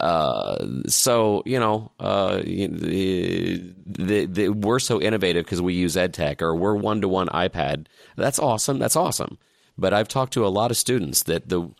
[0.00, 6.42] uh, so you know, uh, the, the, the, we're so innovative because we use EdTech
[6.42, 7.86] or we're one to one iPad.
[8.16, 8.80] That's awesome.
[8.80, 9.38] That's awesome.
[9.76, 11.70] But I've talked to a lot of students that the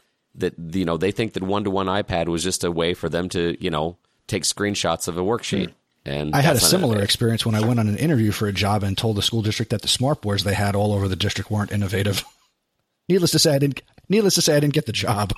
[0.40, 3.08] that you know they think that one to one iPad was just a way for
[3.08, 3.96] them to you know
[4.26, 5.68] take screenshots of a worksheet.
[5.68, 5.72] Hmm.
[6.04, 8.82] And I had a similar experience when I went on an interview for a job
[8.82, 11.50] and told the school district that the smart boards they had all over the district
[11.50, 12.24] weren't innovative.
[13.08, 13.82] needless to say, I didn't.
[14.08, 15.34] Needless to say, I didn't get the job.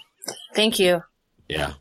[0.55, 1.03] Thank you.
[1.49, 1.75] Yeah.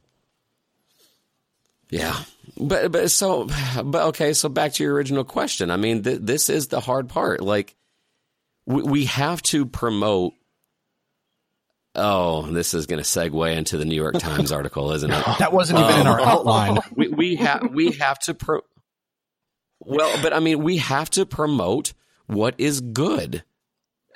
[1.90, 2.18] Yeah.
[2.58, 3.48] But but so
[3.84, 5.72] but okay, so back to your original question.
[5.72, 7.42] I mean, th- this is the hard part.
[7.42, 7.76] Like
[8.66, 10.34] we, we have to promote
[11.96, 15.26] Oh, this is going to segue into the New York Times article, isn't it?
[15.40, 16.80] that wasn't even um, in our outline.
[16.96, 18.62] We, we have we have to pro.
[19.80, 21.94] Well, but I mean, we have to promote
[22.28, 23.44] what is good.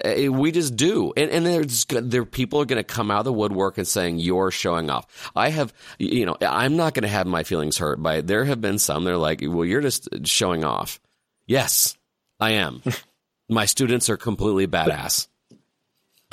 [0.03, 3.25] Uh, we just do, and, and there's there people are going to come out of
[3.25, 5.31] the woodwork and saying you're showing off.
[5.36, 8.21] I have, you know, I'm not going to have my feelings hurt by.
[8.21, 9.03] There have been some.
[9.03, 10.99] They're like, well, you're just showing off.
[11.45, 11.95] Yes,
[12.39, 12.81] I am.
[13.49, 15.27] my students are completely badass.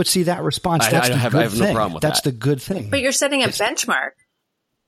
[0.01, 0.89] But see that response.
[0.89, 1.61] That's I, I the have, good I have thing.
[1.61, 2.31] no problem with that's that.
[2.31, 2.89] the good thing.
[2.89, 4.13] But you're setting a it's, benchmark.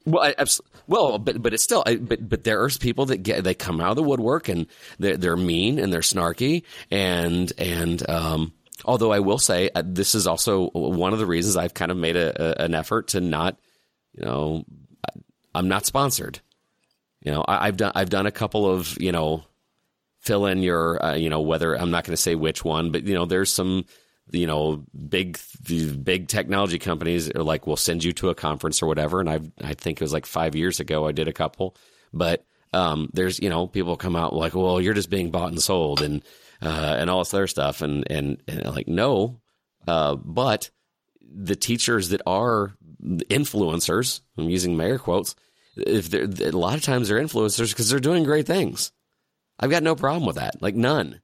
[0.07, 0.45] Well, I,
[0.87, 3.79] well, but but it's still, I, but but there are people that get they come
[3.79, 4.67] out of the woodwork and
[4.99, 8.55] they're, they're mean and they're snarky and and um,
[8.87, 11.99] although I will say uh, this is also one of the reasons I've kind of
[11.99, 13.59] made a, a, an effort to not,
[14.15, 14.65] you know,
[15.55, 16.41] I'm not sponsored.
[17.21, 19.45] You know, I, have done I've done a couple of you know,
[20.21, 23.05] fill in your uh, you know whether I'm not going to say which one, but
[23.05, 23.85] you know, there's some
[24.33, 25.39] you know, big
[26.03, 29.21] big technology companies are like, we'll send you to a conference or whatever.
[29.21, 31.77] And I I think it was like five years ago I did a couple,
[32.13, 35.63] but um, there's you know people come out like, well, you're just being bought and
[35.63, 36.23] sold and
[36.63, 39.41] uh, and all this other stuff, and and, and like no,
[39.87, 40.71] uh, but
[41.21, 45.35] the teachers that are influencers, I'm using mayor quotes,
[45.77, 48.93] if they're a lot of times they're influencers because they're doing great things.
[49.59, 51.21] I've got no problem with that, like none.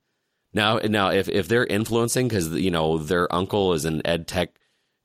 [0.54, 4.58] Now, now, if if they're influencing because you know their uncle is an ed tech,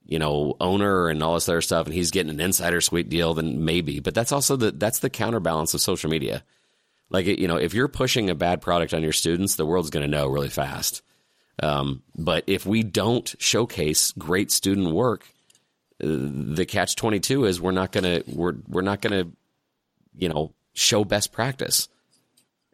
[0.05, 3.33] you know, owner and all this other stuff, and he's getting an insider sweet deal,
[3.33, 3.99] then maybe.
[3.99, 6.43] But that's also the that's the counterbalance of social media.
[7.09, 10.05] Like you know, if you're pushing a bad product on your students, the world's going
[10.05, 11.01] to know really fast.
[11.61, 15.27] Um, but if we don't showcase great student work,
[16.01, 19.29] uh, the catch twenty two is we're not going to we're we're not to
[20.17, 21.89] you know show best practice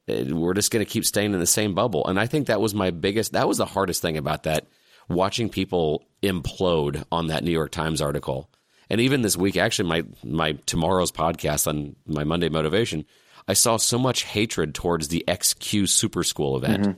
[0.10, 2.06] we're just going to keep staying in the same bubble.
[2.08, 4.68] And I think that was my biggest, that was the hardest thing about that,
[5.08, 8.50] watching people implode on that New York Times article.
[8.90, 13.06] And even this week, actually, my, my tomorrow's podcast on my Monday motivation,
[13.48, 16.84] I saw so much hatred towards the XQ Super School event.
[16.84, 16.98] Mm-hmm.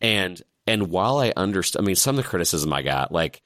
[0.00, 3.42] And, and while I understand, I mean, some of the criticism I got, like,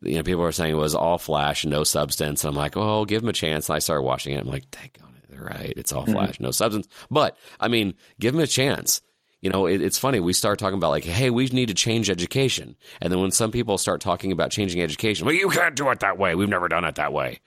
[0.00, 2.44] you know, people were saying it was all flash, no substance.
[2.44, 3.68] And I'm like, oh, give them a chance.
[3.68, 4.40] And I started watching it.
[4.40, 5.72] I'm like, thank God right?
[5.76, 6.12] It's all mm-hmm.
[6.12, 6.44] flash, mm-hmm.
[6.44, 6.88] no substance.
[7.10, 9.02] But I mean, give them a chance.
[9.40, 10.20] You know, it, it's funny.
[10.20, 13.50] We start talking about like, hey, we need to change education, and then when some
[13.50, 16.34] people start talking about changing education, well, you can't do it that way.
[16.34, 17.40] We've never done it that way.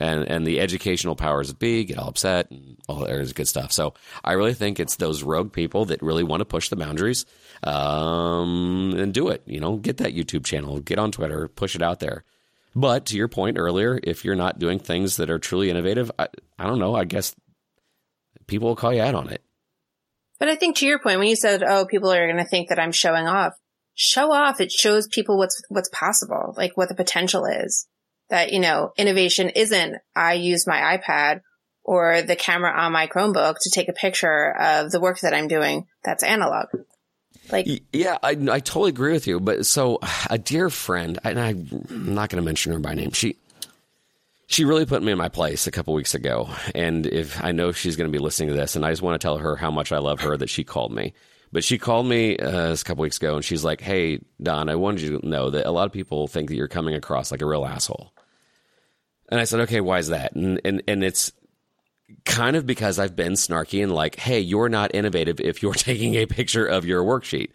[0.00, 3.72] And, and the educational powers that be get all upset and all there's good stuff.
[3.72, 7.26] So I really think it's those rogue people that really want to push the boundaries
[7.64, 9.42] um, and do it.
[9.44, 12.22] You know, get that YouTube channel, get on Twitter, push it out there.
[12.80, 16.28] But to your point earlier, if you're not doing things that are truly innovative, I,
[16.56, 16.94] I don't know.
[16.94, 17.34] I guess
[18.46, 19.42] people will call you out on it.
[20.38, 22.68] But I think to your point, when you said, "Oh, people are going to think
[22.68, 23.54] that I'm showing off,"
[23.96, 24.60] show off.
[24.60, 27.88] It shows people what's what's possible, like what the potential is.
[28.30, 31.40] that, you know, innovation isn't I use my iPad
[31.82, 35.48] or the camera on my Chromebook to take a picture of the work that I'm
[35.48, 35.86] doing.
[36.04, 36.66] That's analog.
[37.50, 39.40] Like, yeah, I, I totally agree with you.
[39.40, 43.12] But so a dear friend, and I'm not going to mention her by name.
[43.12, 43.36] She,
[44.46, 46.48] she really put me in my place a couple weeks ago.
[46.74, 49.20] And if I know she's going to be listening to this, and I just want
[49.20, 51.14] to tell her how much I love her that she called me.
[51.52, 54.74] But she called me uh, a couple weeks ago and she's like, Hey, Don, I
[54.74, 57.42] wanted you to know that a lot of people think that you're coming across like
[57.42, 58.12] a real asshole.
[59.30, 60.34] And I said, Okay, why is that?
[60.34, 61.32] And, and, and it's
[62.24, 66.14] kind of because I've been snarky and like, Hey, you're not innovative if you're taking
[66.14, 67.50] a picture of your worksheet.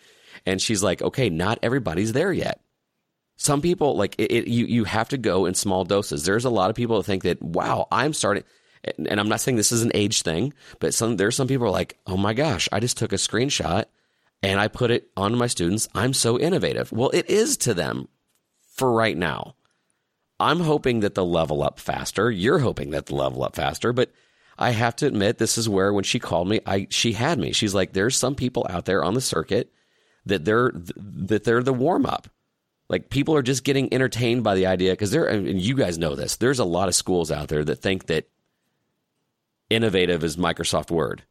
[0.46, 2.60] And she's like, Okay, not everybody's there yet.
[3.36, 6.24] Some people like it, it, you, you have to go in small doses.
[6.24, 8.44] There's a lot of people that think that, wow, I'm starting
[8.84, 11.72] and I'm not saying this is an age thing, but some there's some people are
[11.72, 13.86] like, oh my gosh, I just took a screenshot
[14.42, 15.88] and I put it on my students.
[15.96, 16.92] I'm so innovative.
[16.92, 18.10] Well, it is to them
[18.76, 19.56] for right now.
[20.40, 22.30] I'm hoping that they'll level up faster.
[22.30, 24.12] You're hoping that they'll level up faster, but
[24.64, 27.52] I have to admit, this is where when she called me, I she had me.
[27.52, 29.74] She's like, there's some people out there on the circuit
[30.26, 32.30] that they're that they're the warm up.
[32.90, 36.16] Like people are just getting entertained by the idea because there, and you guys know
[36.16, 36.38] this.
[36.38, 38.30] There's a lot of schools out there that think that
[39.70, 41.24] innovative is Microsoft Word.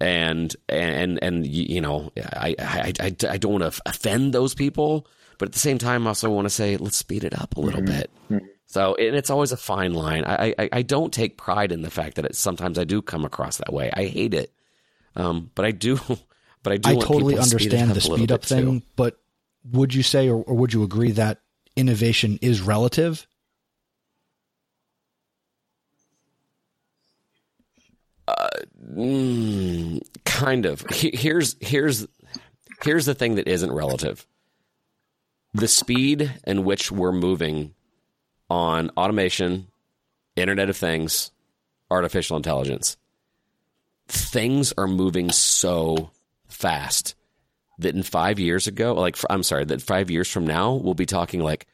[0.00, 5.06] And and and you know, I I I, I don't want to offend those people,
[5.38, 7.60] but at the same time, I also want to say let's speed it up a
[7.60, 7.98] little mm-hmm.
[8.30, 8.53] bit.
[8.74, 10.24] So, and it's always a fine line.
[10.26, 13.24] I, I, I don't take pride in the fact that it, sometimes I do come
[13.24, 13.88] across that way.
[13.92, 14.52] I hate it,
[15.14, 16.00] um, but I do.
[16.64, 16.90] But I do.
[16.92, 18.80] I totally to understand the speed up thing.
[18.80, 18.86] Too.
[18.96, 19.20] But
[19.70, 21.42] would you say, or, or would you agree that
[21.76, 23.26] innovation is relative?
[28.26, 28.48] Uh,
[28.82, 30.86] mm, kind of.
[30.88, 32.06] Here's here's
[32.82, 34.26] here's the thing that isn't relative.
[35.52, 37.74] The speed in which we're moving
[38.50, 39.68] on automation,
[40.36, 41.30] Internet of Things,
[41.90, 42.96] artificial intelligence.
[44.08, 46.10] Things are moving so
[46.46, 47.14] fast
[47.78, 51.06] that in five years ago, like I'm sorry, that five years from now, we'll be
[51.06, 51.66] talking like,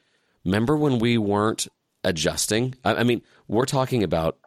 [0.44, 1.68] remember when we weren't
[2.04, 2.74] adjusting?
[2.84, 4.38] I mean, we're talking about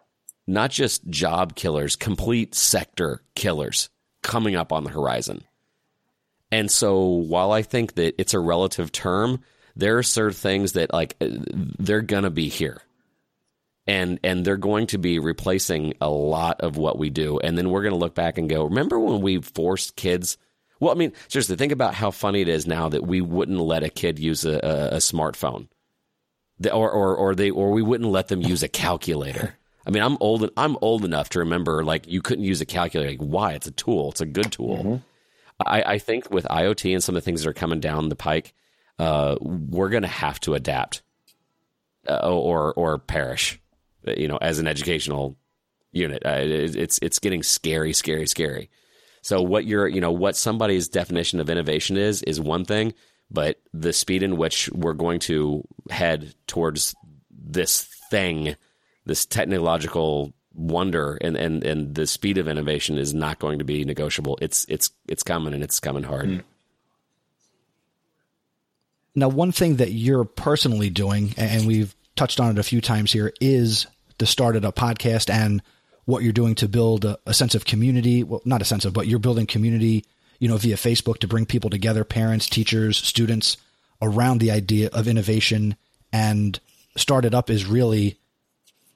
[0.47, 3.89] not just job killers, complete sector killers
[4.21, 5.43] coming up on the horizon.
[6.51, 9.41] And so while I think that it's a relative term,
[9.75, 12.81] there are certain things that like they're going to be here.
[13.85, 17.39] And and they're going to be replacing a lot of what we do.
[17.39, 20.37] And then we're going to look back and go, remember when we forced kids
[20.83, 23.83] well, I mean, seriously, think about how funny it is now that we wouldn't let
[23.83, 25.69] a kid use a, a, a smartphone,
[26.65, 29.55] or, or or they or we wouldn't let them use a calculator.
[29.87, 30.49] I mean, I'm old.
[30.57, 33.11] I'm old enough to remember like you couldn't use a calculator.
[33.11, 33.53] Like, why?
[33.53, 34.11] It's a tool.
[34.11, 34.77] It's a good tool.
[34.77, 34.95] Mm-hmm.
[35.65, 38.15] I, I, think with IoT and some of the things that are coming down the
[38.17, 38.53] pike,
[38.99, 41.01] uh, we're going to have to adapt
[42.07, 43.59] uh, or or perish.
[44.05, 45.37] You know, as an educational
[45.91, 48.69] unit, uh, it, it's it's getting scary, scary, scary.
[49.21, 52.93] So what your you know what somebody's definition of innovation is is one thing,
[53.31, 56.93] but the speed in which we're going to head towards
[57.31, 58.55] this thing
[59.05, 63.83] this technological wonder and, and, and the speed of innovation is not going to be
[63.83, 64.37] negotiable.
[64.41, 66.27] It's it's it's coming and it's coming hard.
[66.27, 66.43] Mm.
[69.15, 73.11] Now, one thing that you're personally doing, and we've touched on it a few times
[73.11, 73.85] here, is
[74.17, 75.61] the start of a podcast and
[76.05, 78.23] what you're doing to build a, a, sense of community.
[78.23, 80.05] Well, not a sense of, but you're building community,
[80.39, 83.57] you know, via Facebook to bring people together, parents, teachers, students,
[84.01, 85.75] around the idea of innovation.
[86.11, 86.59] And
[86.97, 88.17] StartEdUp is really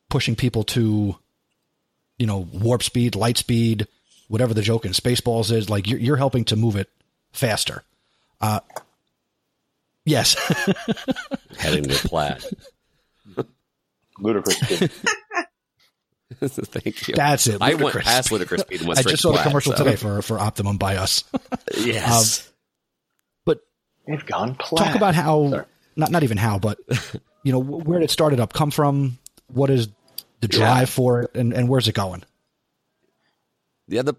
[0.10, 1.16] pushing people to,
[2.18, 3.88] you know, warp speed, light speed,
[4.28, 5.70] whatever the joke in Spaceballs is.
[5.70, 6.90] Like you're, you're helping to move it
[7.32, 7.84] faster.
[8.42, 8.60] Uh,
[10.08, 10.36] yes.
[11.58, 12.44] Heading to Plaid.
[14.20, 14.58] Ludicrous.
[16.40, 17.14] Thank you.
[17.16, 17.62] That's it.
[17.62, 19.84] Ludicrous I went past ludicrous speed and went I just saw the commercial so.
[19.84, 21.24] today for for Optimum by us.
[21.76, 22.48] yes.
[22.48, 22.54] Um,
[23.46, 23.60] but
[24.08, 24.86] they've gone plaid.
[24.86, 25.66] Talk about how Sorry.
[25.96, 26.80] not not even how, but
[27.44, 29.20] you know where did it StartEdUp come from?
[29.48, 29.88] What is
[30.42, 30.86] the drive yeah.
[30.86, 32.24] for it, and, and where's it going?
[33.88, 34.16] Yeah, the,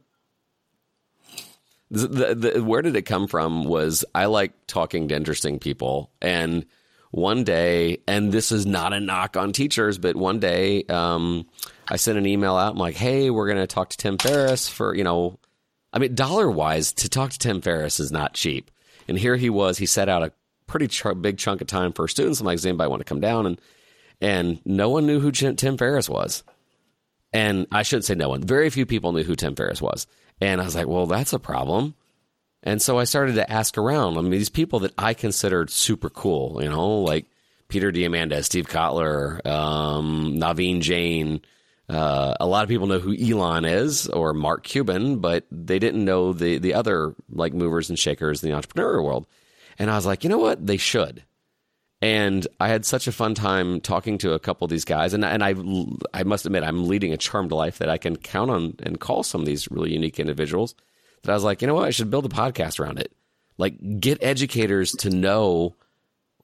[1.91, 3.64] the, the where did it come from?
[3.64, 6.66] Was I like talking to interesting people, and
[7.11, 11.47] one day, and this is not a knock on teachers, but one day, um,
[11.89, 12.72] I sent an email out.
[12.72, 15.39] I'm like, hey, we're going to talk to Tim Ferriss for you know,
[15.93, 18.70] I mean, dollar wise, to talk to Tim Ferriss is not cheap.
[19.09, 19.78] And here he was.
[19.78, 20.32] He set out a
[20.66, 22.41] pretty ch- big chunk of time for students.
[22.41, 23.61] I'm like, does anybody want to come down and
[24.20, 26.43] and no one knew who Tim Ferriss was.
[27.32, 28.43] And I shouldn't say no one.
[28.43, 30.07] Very few people knew who Tim Ferriss was.
[30.41, 31.95] And I was like, well, that's a problem.
[32.62, 34.18] And so I started to ask around.
[34.18, 37.26] I mean, these people that I considered super cool, you know, like
[37.68, 41.41] Peter Diamandis, Steve Kotler, um, Naveen Jain.
[41.89, 46.05] Uh, a lot of people know who Elon is or Mark Cuban, but they didn't
[46.05, 49.26] know the the other like movers and shakers in the entrepreneurial world.
[49.78, 50.66] And I was like, you know what?
[50.66, 51.22] They should.
[52.01, 55.24] And I had such a fun time talking to a couple of these guys, and
[55.24, 55.55] and I
[56.14, 59.24] I must admit I'm leading a charmed life that I can count on and call
[59.24, 60.76] some of these really unique individuals.
[61.22, 61.86] That I was like, you know what?
[61.86, 63.12] I should build a podcast around it.
[63.57, 65.74] Like, get educators to know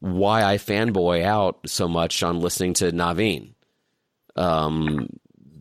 [0.01, 3.55] why I fanboy out so much on listening to Naveen.
[4.35, 5.09] Um,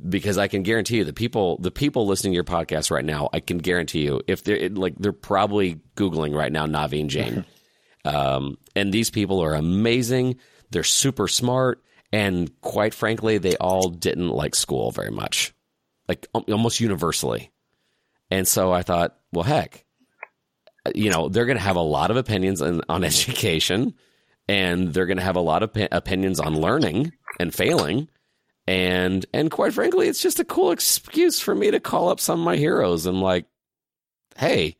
[0.09, 3.29] because I can guarantee you the people the people listening to your podcast right now,
[3.31, 7.45] I can guarantee you if they're like they're probably googling right now Naveen Jain.
[8.05, 10.37] um, and these people are amazing.
[10.71, 15.53] They're super smart, and quite frankly, they all didn't like school very much,
[16.07, 17.51] like almost universally.
[18.31, 19.85] And so I thought, well, heck,
[20.95, 23.93] you know, they're going to have a lot of opinions on, on education,
[24.47, 28.07] and they're going to have a lot of opinions on learning and failing
[28.67, 32.39] and and quite frankly, it's just a cool excuse for me to call up some
[32.39, 33.45] of my heroes and like,
[34.37, 34.77] hey,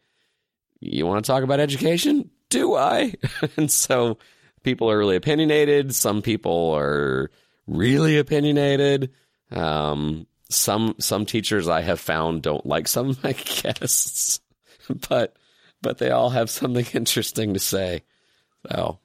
[0.80, 2.30] you want to talk about education?
[2.54, 3.16] Do I?
[3.58, 4.20] and so
[4.62, 5.96] people are really opinionated.
[5.96, 7.32] Some people are
[7.66, 9.12] really opinionated.
[9.50, 13.32] Um, some some teachers I have found don't like some of my
[13.62, 14.40] guests,
[15.10, 15.36] but
[15.82, 18.04] but they all have something interesting to say.
[18.72, 19.00] So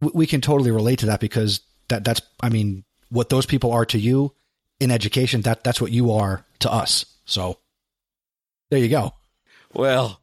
[0.00, 3.84] we can totally relate to that because that that's I mean what those people are
[3.84, 4.32] to you
[4.80, 7.04] in education, that that's what you are to us.
[7.26, 7.58] So
[8.70, 9.12] there you go.
[9.74, 10.22] Well,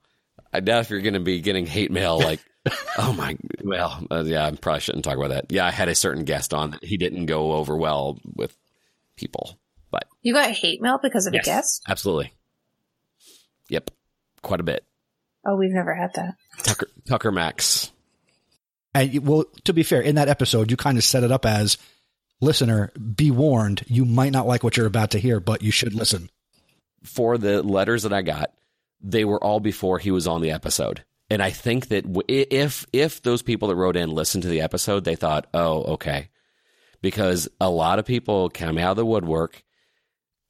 [0.52, 2.40] I doubt if you're going to be getting hate mail like,
[2.98, 5.52] oh my, well, uh, yeah, I probably shouldn't talk about that.
[5.52, 8.56] Yeah, I had a certain guest on that he didn't go over well with
[9.16, 9.58] people,
[9.92, 11.84] but you got hate mail because of yes, a guest.
[11.88, 12.34] Absolutely.
[13.70, 13.92] Yep,
[14.42, 14.84] quite a bit.
[15.46, 16.36] Oh, we've never had that.
[16.64, 17.92] Tucker Tucker Max.
[18.94, 21.78] And well, to be fair, in that episode, you kind of set it up as
[22.42, 25.94] listener, be warned, you might not like what you're about to hear, but you should
[25.94, 26.30] listen.
[27.04, 28.52] For the letters that I got,
[29.02, 31.04] they were all before he was on the episode.
[31.30, 35.04] And I think that if if those people that wrote in listened to the episode,
[35.04, 36.30] they thought, "Oh, okay."
[37.02, 39.64] Because a lot of people came out of the woodwork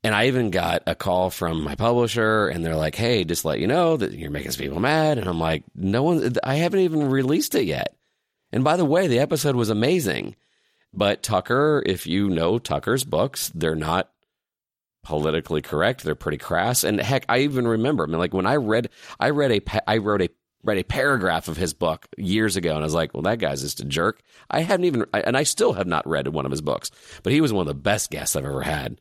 [0.05, 3.59] and I even got a call from my publisher, and they're like, "Hey, just let
[3.59, 7.09] you know that you're making people mad." And I'm like, "No one, I haven't even
[7.09, 7.95] released it yet."
[8.51, 10.35] And by the way, the episode was amazing.
[10.93, 14.11] But Tucker, if you know Tucker's books, they're not
[15.03, 16.03] politically correct.
[16.03, 16.83] They're pretty crass.
[16.83, 19.97] And heck, I even remember, I mean, like when I read, I read a, I
[19.97, 20.29] wrote a,
[20.65, 23.61] read a paragraph of his book years ago, and I was like, well, that guy's
[23.61, 24.21] just a jerk.
[24.49, 26.91] I hadn't even, and I still have not read one of his books,
[27.23, 28.99] but he was one of the best guests I've ever had.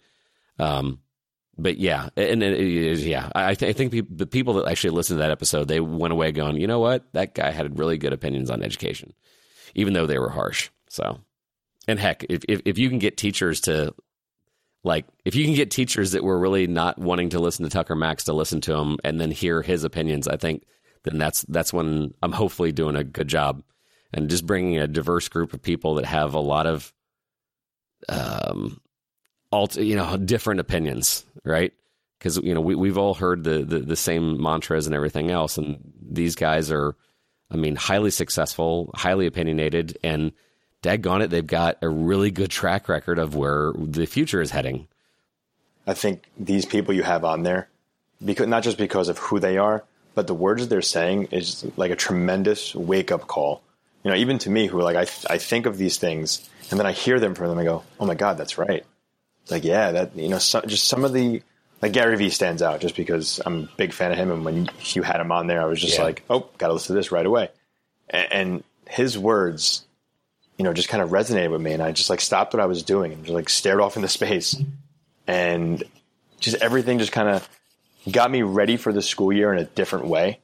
[0.59, 1.01] Um,
[1.57, 5.19] but yeah, and, and yeah, I, th- I think pe- the people that actually listened
[5.19, 8.13] to that episode, they went away going, you know what, that guy had really good
[8.13, 9.15] opinions on education,
[9.75, 10.71] even though they were harsh.
[10.89, 11.21] So
[11.87, 13.95] and heck, if, if, if you can get teachers to
[14.83, 17.95] like, if you can get teachers that were really not wanting to listen to Tucker
[17.95, 20.65] Max to listen to him and then hear his opinions, I think
[21.05, 23.63] then that's that's when I'm hopefully doing a good job
[24.13, 26.93] and just bringing a diverse group of people that have a lot of
[28.09, 28.81] um
[29.51, 31.73] alt you know different opinions right
[32.19, 35.57] because you know we, we've all heard the, the the same mantras and everything else
[35.57, 36.95] and these guys are
[37.51, 40.33] i mean highly successful highly opinionated and
[40.85, 44.87] daggone it, they've got a really good track record of where the future is heading.
[45.87, 47.69] I think these people you have on there,
[48.25, 49.83] because not just because of who they are,
[50.15, 53.63] but the words that they're saying is like a tremendous wake up call.
[54.03, 56.79] You know, even to me, who like I th- I think of these things and
[56.79, 58.85] then I hear them from them, I go, oh my god, that's right.
[59.43, 61.43] It's like yeah, that you know, so, just some of the
[61.83, 64.71] like Gary Vee stands out just because I'm a big fan of him, and when
[64.93, 66.05] you had him on there, I was just yeah.
[66.05, 67.49] like, oh, got to listen to this right away.
[68.09, 69.85] And, and his words
[70.57, 71.73] you know, just kind of resonated with me.
[71.73, 74.09] And I just like stopped what I was doing and just like stared off into
[74.09, 74.57] space.
[75.27, 75.83] And
[76.39, 77.49] just everything just kind of
[78.11, 80.41] got me ready for the school year in a different way.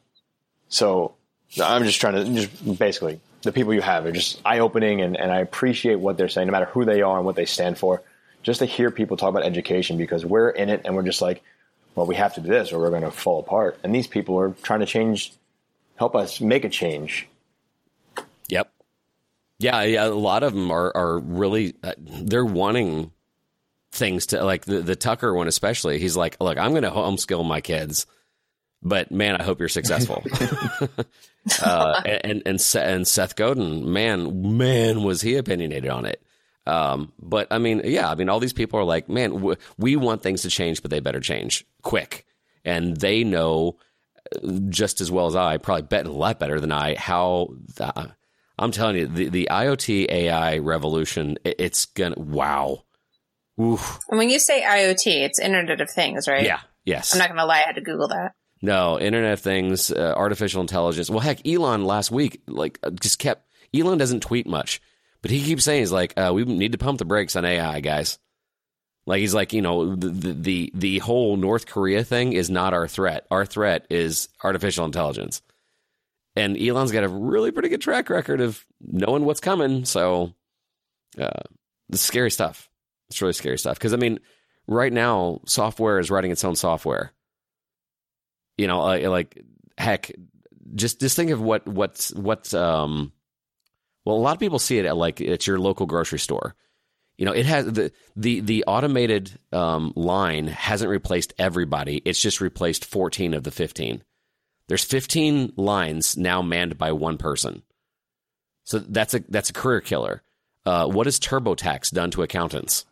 [0.69, 1.15] So
[1.63, 5.17] I'm just trying to just basically the people you have are just eye opening and,
[5.17, 7.79] and I appreciate what they're saying, no matter who they are and what they stand
[7.79, 8.03] for.
[8.43, 11.43] Just to hear people talk about education because we're in it and we're just like,
[11.95, 13.79] well, we have to do this or we're going to fall apart.
[13.83, 15.35] And these people are trying to change,
[15.97, 17.29] help us make a change.
[18.49, 18.73] Yep.
[19.59, 23.13] Yeah, yeah, a lot of them are are really uh, they're wanting
[23.93, 25.99] things to like the the Tucker one especially.
[25.99, 28.07] He's like, look, I'm going to homeskill my kids,
[28.83, 30.23] but man, I hope you're successful.
[31.63, 36.23] uh, and and and Seth Godin, man, man, was he opinionated on it.
[36.67, 39.97] Um, but I mean, yeah, I mean, all these people are like, man, w- we
[39.97, 42.27] want things to change, but they better change quick,
[42.65, 43.79] and they know
[44.37, 47.55] uh, just as well as I, probably bet a lot better than I, how.
[47.77, 48.13] The,
[48.59, 52.85] I'm telling you, the, the IoT AI revolution, it, it's gonna wow.
[53.61, 54.01] Oof.
[54.09, 56.45] And when you say IoT, it's Internet of Things, right?
[56.45, 56.61] Yeah.
[56.85, 57.13] Yes.
[57.13, 58.33] I'm not going to lie, I had to Google that.
[58.63, 61.11] No, Internet of Things, uh, artificial intelligence.
[61.11, 63.47] Well, heck, Elon last week like uh, just kept.
[63.75, 64.81] Elon doesn't tweet much,
[65.23, 67.81] but he keeps saying he's like, uh, we need to pump the brakes on AI,
[67.81, 68.19] guys.
[69.07, 72.87] Like he's like, you know, the, the the whole North Korea thing is not our
[72.87, 73.27] threat.
[73.31, 75.43] Our threat is artificial intelligence.
[76.37, 79.85] And Elon's got a really pretty good track record of knowing what's coming.
[79.85, 80.35] So,
[81.19, 81.43] uh,
[81.93, 82.70] scary stuff.
[83.11, 83.79] It's really scary stuff.
[83.79, 84.21] Because I mean,
[84.67, 87.13] right now, software is writing its own software.
[88.57, 89.43] You know, uh, like
[89.77, 90.13] heck,
[90.75, 92.53] just just think of what what's what.
[92.55, 93.13] Um,
[94.05, 96.55] well, a lot of people see it at like at your local grocery store.
[97.17, 102.01] You know, it has the the the automated um, line hasn't replaced everybody.
[102.05, 104.03] It's just replaced fourteen of the fifteen.
[104.71, 107.65] There's 15 lines now manned by one person.
[108.63, 110.23] So that's a that's a career killer.
[110.65, 112.87] Uh, what has TurboTax done to accountants?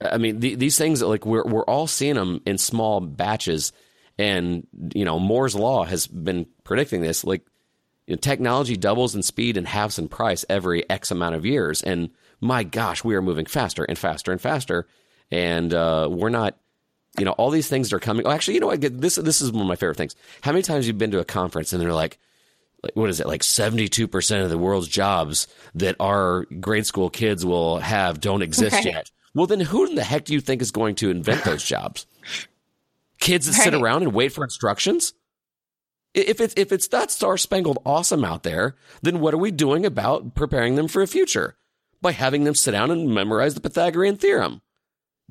[0.00, 3.72] I mean, the, these things like we're we're all seeing them in small batches,
[4.18, 7.24] and you know Moore's law has been predicting this.
[7.24, 7.42] Like
[8.06, 11.82] you know, technology doubles in speed and halves in price every X amount of years,
[11.82, 14.86] and my gosh, we are moving faster and faster and faster,
[15.30, 16.56] and uh, we're not
[17.18, 18.26] you know, all these things are coming.
[18.26, 18.80] Oh, actually, you know what?
[18.80, 20.14] This this is one of my favorite things.
[20.42, 22.18] How many times you've been to a conference and they're like,
[22.82, 23.26] like what is it?
[23.26, 28.20] Like seventy two percent of the world's jobs that our grade school kids will have
[28.20, 29.10] don't exist yet.
[29.34, 32.06] Well, then who in the heck do you think is going to invent those jobs?
[33.20, 35.14] Kids that sit around and wait for instructions.
[36.14, 39.86] If it's if it's not star spangled awesome out there, then what are we doing
[39.86, 41.56] about preparing them for a future
[42.02, 44.62] by having them sit down and memorize the Pythagorean theorem?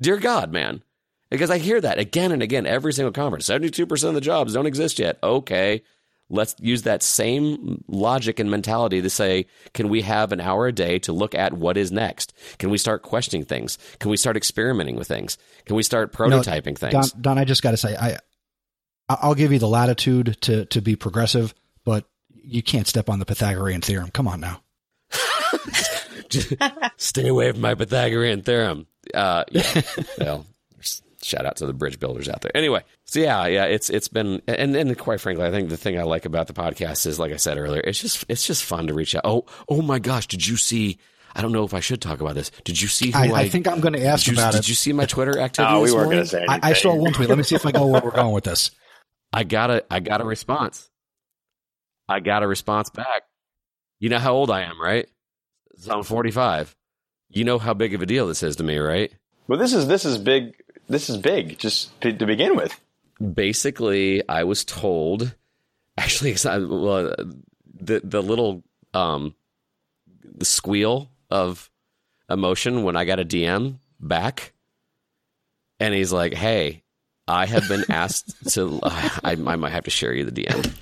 [0.00, 0.82] Dear God, man.
[1.28, 3.46] Because I hear that again and again every single conference.
[3.48, 5.18] 72% of the jobs don't exist yet.
[5.22, 5.82] Okay.
[6.30, 10.72] Let's use that same logic and mentality to say, can we have an hour a
[10.72, 12.32] day to look at what is next?
[12.58, 13.78] Can we start questioning things?
[13.98, 15.36] Can we start experimenting with things?
[15.66, 17.12] Can we start prototyping Don, things?
[17.12, 18.18] Don, I just got to say, I, I-
[19.22, 21.52] I'll give you the latitude to to be progressive,
[21.84, 22.08] but
[22.44, 24.10] you can't step on the Pythagorean theorem.
[24.12, 24.62] Come on now.
[26.96, 28.86] Stay away from my Pythagorean theorem.
[29.12, 29.82] Uh, yeah.
[30.18, 30.46] well,
[31.22, 32.56] shout out to the bridge builders out there.
[32.56, 35.98] Anyway, so yeah, yeah, it's it's been, and and quite frankly, I think the thing
[35.98, 38.86] I like about the podcast is, like I said earlier, it's just it's just fun
[38.86, 39.22] to reach out.
[39.24, 40.98] Oh, oh my gosh, did you see?
[41.34, 42.50] I don't know if I should talk about this.
[42.64, 43.40] Did you see who I, I?
[43.42, 44.68] I think I'm going to ask did you, about did it.
[44.68, 45.74] you see my Twitter activity?
[45.74, 46.60] Oh, we weren't going to say anything.
[46.62, 47.28] I, I saw one tweet.
[47.28, 48.72] Let me see if I know where we're going with this.
[49.32, 50.90] I got a I got a response.
[52.08, 53.22] I got a response back.
[54.00, 55.06] You know how old I am, right?
[55.76, 56.74] So I'm 45.
[57.28, 59.12] You know how big of a deal this is to me, right?
[59.46, 60.54] Well, this is this is big.
[60.90, 61.58] This is big.
[61.58, 62.78] Just to, to begin with.
[63.34, 65.34] basically I was told
[65.96, 67.14] actually not- well,
[67.82, 68.62] the the little
[68.94, 69.34] um
[70.24, 71.70] the squeal of
[72.28, 74.52] emotion when I got a DM back
[75.78, 76.82] and he's like hey
[77.28, 80.72] I have been asked to I, I might have to share you the DM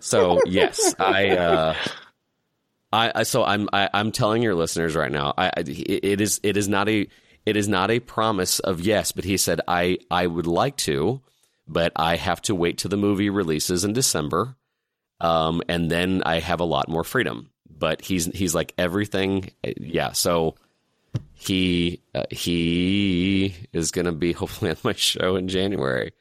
[0.00, 1.74] so yes I uh
[2.92, 6.40] I, I so I'm I, I'm telling your listeners right now I, I it is
[6.42, 7.06] it is not a
[7.46, 11.22] it is not a promise of yes but he said I I would like to
[11.68, 14.56] but I have to wait till the movie releases in December,
[15.20, 17.50] um, and then I have a lot more freedom.
[17.68, 20.12] But he's he's like everything, yeah.
[20.12, 20.54] So
[21.34, 26.12] he uh, he is going to be hopefully on my show in January.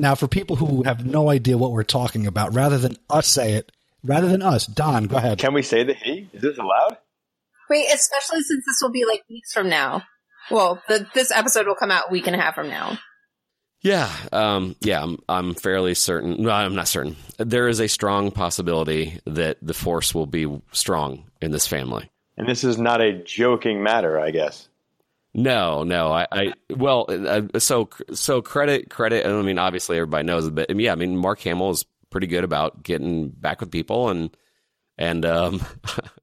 [0.00, 3.54] Now, for people who have no idea what we're talking about, rather than us say
[3.54, 3.72] it,
[4.04, 5.38] rather than us, Don, go ahead.
[5.40, 6.30] Can we say the he?
[6.32, 6.98] Is this allowed?
[7.68, 10.04] Wait, especially since this will be like weeks from now.
[10.50, 12.98] Well, the, this episode will come out a week and a half from now.
[13.82, 16.42] Yeah, um, yeah, I'm, I'm fairly certain.
[16.42, 17.16] No, I'm not certain.
[17.38, 22.10] There is a strong possibility that the force will be strong in this family.
[22.36, 24.68] And this is not a joking matter, I guess.
[25.34, 26.10] No, no.
[26.12, 29.26] I, I well, uh, so so credit credit.
[29.26, 32.44] I mean, obviously everybody knows it, but yeah, I mean, Mark Hamill is pretty good
[32.44, 34.36] about getting back with people, and
[34.96, 35.64] and um,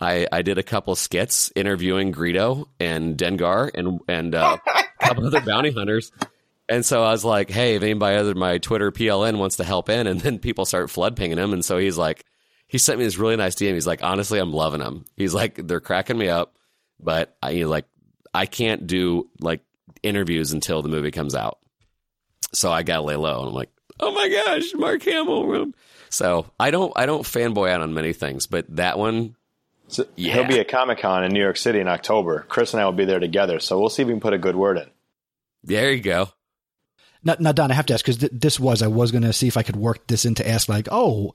[0.00, 5.26] I I did a couple skits interviewing Greedo and Dengar and and uh, a couple
[5.26, 6.12] other bounty hunters.
[6.68, 9.88] And so I was like, hey, if anybody other my Twitter PLN wants to help
[9.88, 12.24] in, and then people start flood pinging him, and so he's like,
[12.68, 13.74] he sent me this really nice DM.
[13.74, 15.04] He's like, honestly, I'm loving them.
[15.16, 16.54] He's like, they're cracking me up,
[17.00, 17.86] but I you know, like
[18.32, 19.62] I can't do like
[20.02, 21.58] interviews until the movie comes out.
[22.52, 25.72] So I gotta lay low, and I'm like, oh my gosh, Mark Hamill.
[26.08, 29.36] So I don't I don't fanboy out on many things, but that one,
[29.90, 30.34] So Yeah.
[30.34, 32.46] He'll be at Comic Con in New York City in October.
[32.48, 34.38] Chris and I will be there together, so we'll see if we can put a
[34.38, 34.86] good word in.
[35.64, 36.28] there you go.
[37.22, 39.32] Now, now Don, I have to ask because th- this was I was going to
[39.32, 41.34] see if I could work this in to ask like, oh,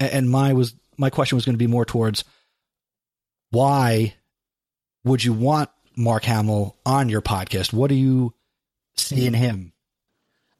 [0.00, 2.24] and my was my question was going to be more towards
[3.50, 4.14] why
[5.04, 7.72] would you want Mark Hamill on your podcast?
[7.72, 8.34] What do you
[8.96, 9.72] see in him?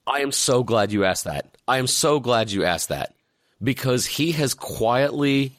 [0.06, 1.56] I am so glad you asked that.
[1.66, 3.14] I am so glad you asked that
[3.62, 5.52] because he has quietly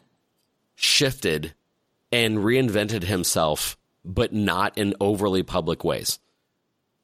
[0.75, 1.53] shifted
[2.13, 6.19] and reinvented himself, but not in overly public ways.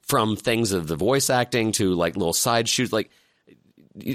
[0.03, 3.09] From things of the voice acting to like little side shoots, like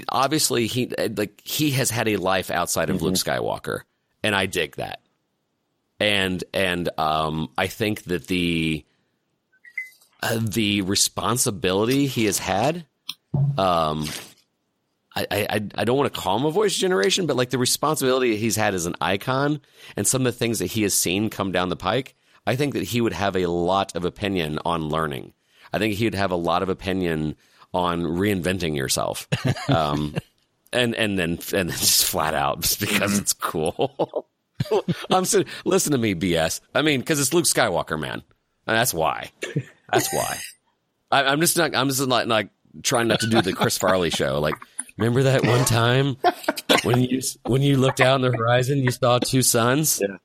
[0.09, 3.05] obviously he like he has had a life outside of mm-hmm.
[3.05, 3.81] Luke Skywalker,
[4.23, 5.01] and I dig that.
[5.99, 8.85] And and um, I think that the
[10.23, 12.85] uh, the responsibility he has had
[13.57, 14.07] um,
[15.15, 18.35] I, I, I don't want to call him a voice generation, but like the responsibility
[18.35, 19.61] he's had as an icon
[19.95, 22.73] and some of the things that he has seen come down the pike, I think
[22.73, 25.33] that he would have a lot of opinion on learning.
[25.71, 27.35] I think he would have a lot of opinion
[27.73, 29.27] on reinventing yourself.
[29.67, 30.15] Um,
[30.71, 34.27] and, and then, and then just flat out just because it's cool.
[35.09, 36.59] I'm saying, listen to me, BS.
[36.73, 38.21] I mean, cause it's Luke Skywalker, man.
[38.67, 39.31] And that's why.
[39.91, 40.39] That's why.
[41.11, 42.49] I, am just not, I'm just not like
[42.83, 44.39] trying not to do the Chris Farley show.
[44.39, 44.55] Like,
[44.97, 46.17] remember that one time
[46.83, 50.01] when you when you looked out on the horizon, you saw two suns.
[50.01, 50.17] Yeah,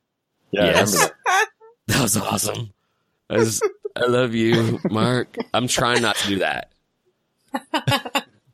[0.51, 0.99] yeah, yes.
[0.99, 1.47] that.
[1.89, 2.73] that was awesome.
[3.29, 3.62] I, was,
[3.97, 5.37] I love you, Mark.
[5.55, 6.71] I'm trying not to do that.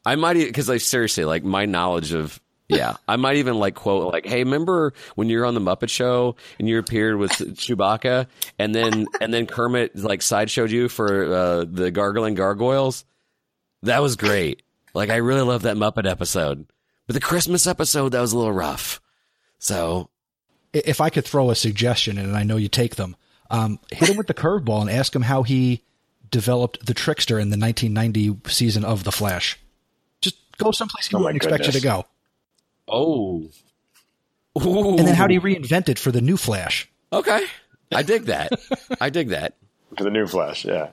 [0.05, 4.13] I might because like seriously, like my knowledge of yeah, I might even like quote
[4.13, 8.27] like, "Hey, remember when you were on the Muppet Show and you appeared with Chewbacca,
[8.59, 13.05] and then and then Kermit like sideshowed you for uh, the gargling gargoyles?
[13.83, 14.63] That was great.
[14.97, 16.67] Like I really love that Muppet episode.
[17.07, 19.01] But the Christmas episode that was a little rough.
[19.59, 20.09] So
[20.73, 23.15] if I could throw a suggestion and I know you take them,
[23.51, 25.85] um, hit him with the curveball and ask him how he
[26.31, 29.59] developed the trickster in the 1990 season of The Flash.
[30.23, 32.07] Just go someplace he oh wouldn't expect you to go.
[32.89, 33.51] Oh.
[34.59, 34.97] Ooh.
[34.97, 36.89] And then how do you reinvent it for the new Flash?
[37.13, 37.45] Okay.
[37.93, 38.53] I dig that.
[38.99, 39.55] I dig that.
[39.97, 40.89] For the new Flash, yeah.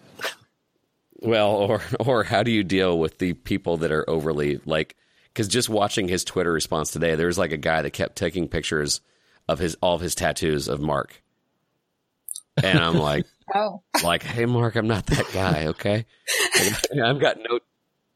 [1.23, 4.95] Well, or or how do you deal with the people that are overly like?
[5.27, 8.47] Because just watching his Twitter response today, there was like a guy that kept taking
[8.47, 9.01] pictures
[9.47, 11.23] of his all of his tattoos of Mark,
[12.61, 16.05] and I'm like, oh, like, hey, Mark, I'm not that guy, okay?
[17.03, 17.59] I've got no.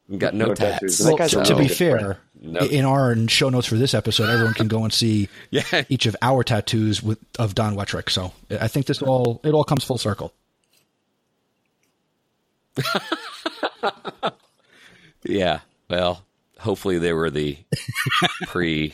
[0.10, 1.02] I've got no, no tattoos.
[1.04, 4.86] Well, so, to be fair, in our show notes for this episode, everyone can go
[4.86, 5.84] and see yeah.
[5.90, 8.10] each of our tattoos with of Don Wettrick.
[8.10, 10.34] So I think this all it all comes full circle.
[15.24, 15.60] yeah.
[15.90, 16.24] Well,
[16.60, 17.58] hopefully they were the
[18.48, 18.94] pre.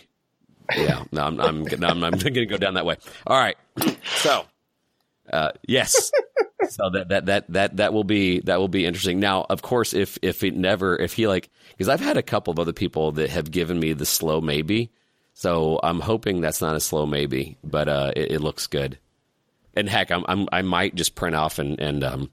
[0.76, 1.04] Yeah.
[1.12, 1.40] No, I'm.
[1.40, 1.68] I'm.
[1.84, 2.98] I'm, I'm going to go down that way.
[3.28, 3.58] All right.
[4.06, 4.46] So,
[5.32, 6.12] uh, yes.
[6.70, 9.20] so that, that that that that will be that will be interesting.
[9.20, 12.52] Now, of course, if if it never if he like because I've had a couple
[12.52, 14.92] of other people that have given me the slow maybe.
[15.34, 18.98] So I'm hoping that's not a slow maybe, but uh, it, it looks good.
[19.76, 22.32] And heck, I'm, I'm I might just print off and and um,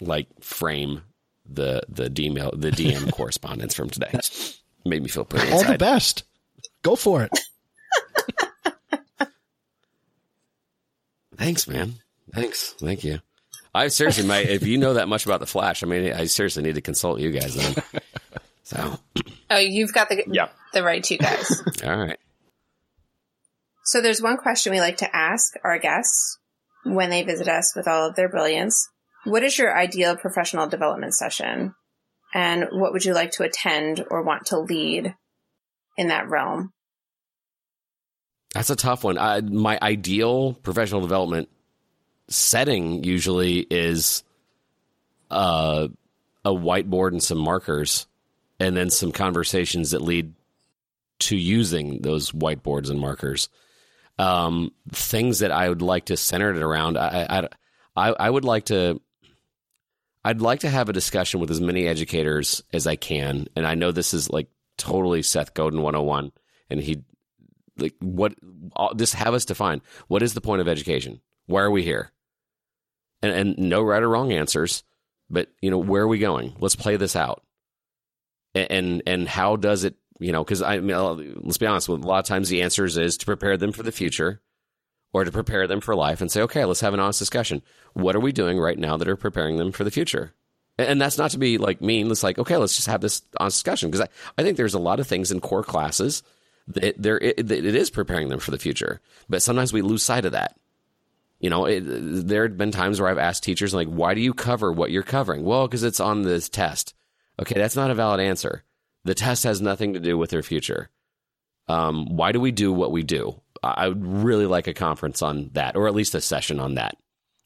[0.00, 1.02] like frame
[1.48, 4.18] the the DM the DM correspondence from today.
[4.84, 5.52] Made me feel pretty.
[5.52, 6.24] All the best.
[6.82, 7.32] Go for it.
[11.36, 11.94] Thanks, man.
[12.32, 12.74] Thanks.
[12.78, 13.20] Thank you.
[13.74, 14.48] I seriously might.
[14.48, 17.20] If you know that much about the Flash, I mean, I seriously need to consult
[17.20, 17.84] you guys then.
[18.66, 18.98] So.
[19.48, 20.48] Oh, you've got the yeah.
[20.72, 21.62] the right two guys.
[21.84, 22.18] All right.
[23.84, 26.40] So there's one question we like to ask our guests
[26.84, 28.88] when they visit us with all of their brilliance.
[29.26, 31.74] What is your ideal professional development session?
[32.32, 35.14] And what would you like to attend or want to lead
[35.96, 36.72] in that realm?
[38.54, 39.18] That's a tough one.
[39.18, 41.48] I, my ideal professional development
[42.28, 44.22] setting usually is
[45.28, 45.88] uh,
[46.44, 48.06] a whiteboard and some markers,
[48.60, 50.34] and then some conversations that lead
[51.18, 53.48] to using those whiteboards and markers.
[54.20, 56.96] Um, things that I would like to center it around.
[56.96, 57.48] I,
[57.96, 59.00] I, I would like to
[60.26, 63.46] I'd like to have a discussion with as many educators as I can.
[63.54, 66.32] And I know this is like totally Seth Godin 101.
[66.68, 67.04] And he,
[67.78, 68.34] like, what,
[68.96, 71.20] just have us define what is the point of education?
[71.46, 72.10] Why are we here?
[73.22, 74.82] And, and no right or wrong answers,
[75.30, 76.56] but, you know, where are we going?
[76.58, 77.44] Let's play this out.
[78.52, 81.94] And, and, and how does it, you know, because I mean, let's be honest, a
[81.94, 84.42] lot of times the answers is to prepare them for the future
[85.16, 87.62] or to prepare them for life and say, okay, let's have an honest discussion.
[87.94, 90.34] What are we doing right now that are preparing them for the future?
[90.76, 92.10] And that's not to be like mean.
[92.10, 94.78] It's like, okay, let's just have this honest discussion because I, I think there's a
[94.78, 96.22] lot of things in core classes
[96.68, 100.26] that there it, it is preparing them for the future, but sometimes we lose sight
[100.26, 100.54] of that.
[101.40, 104.34] You know, it, there have been times where I've asked teachers like, why do you
[104.34, 105.44] cover what you're covering?
[105.44, 106.92] Well, because it's on this test.
[107.40, 108.64] Okay, that's not a valid answer.
[109.04, 110.90] The test has nothing to do with their future.
[111.68, 113.40] Um, why do we do what we do?
[113.76, 116.96] I would really like a conference on that, or at least a session on that,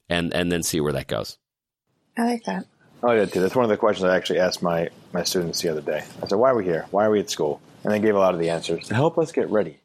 [0.09, 1.39] and and then see where that goes.
[2.19, 2.67] I like that.
[3.03, 3.41] Oh, yeah, too.
[3.41, 6.05] That's one of the questions I actually asked my, my students the other day.
[6.23, 6.87] I said, why are we here?
[6.91, 7.61] Why are we at school?
[7.83, 9.79] And they gave a lot of the answers to help us get ready.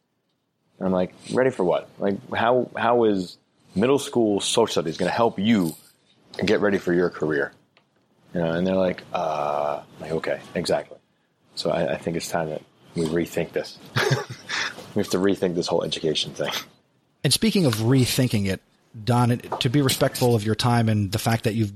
[0.80, 1.88] And I'm like, ready for what?
[1.98, 3.38] Like, how how is
[3.74, 5.76] middle school social studies going to help you
[6.44, 7.54] get ready for your career?
[8.34, 10.98] You know, and they're like, uh, like okay, exactly.
[11.56, 12.62] So I, I think it's time that
[12.96, 13.78] we rethink this.
[14.96, 16.52] we have to rethink this whole education thing.
[17.24, 18.62] And speaking of rethinking it,
[19.04, 21.74] Don, to be respectful of your time and the fact that you've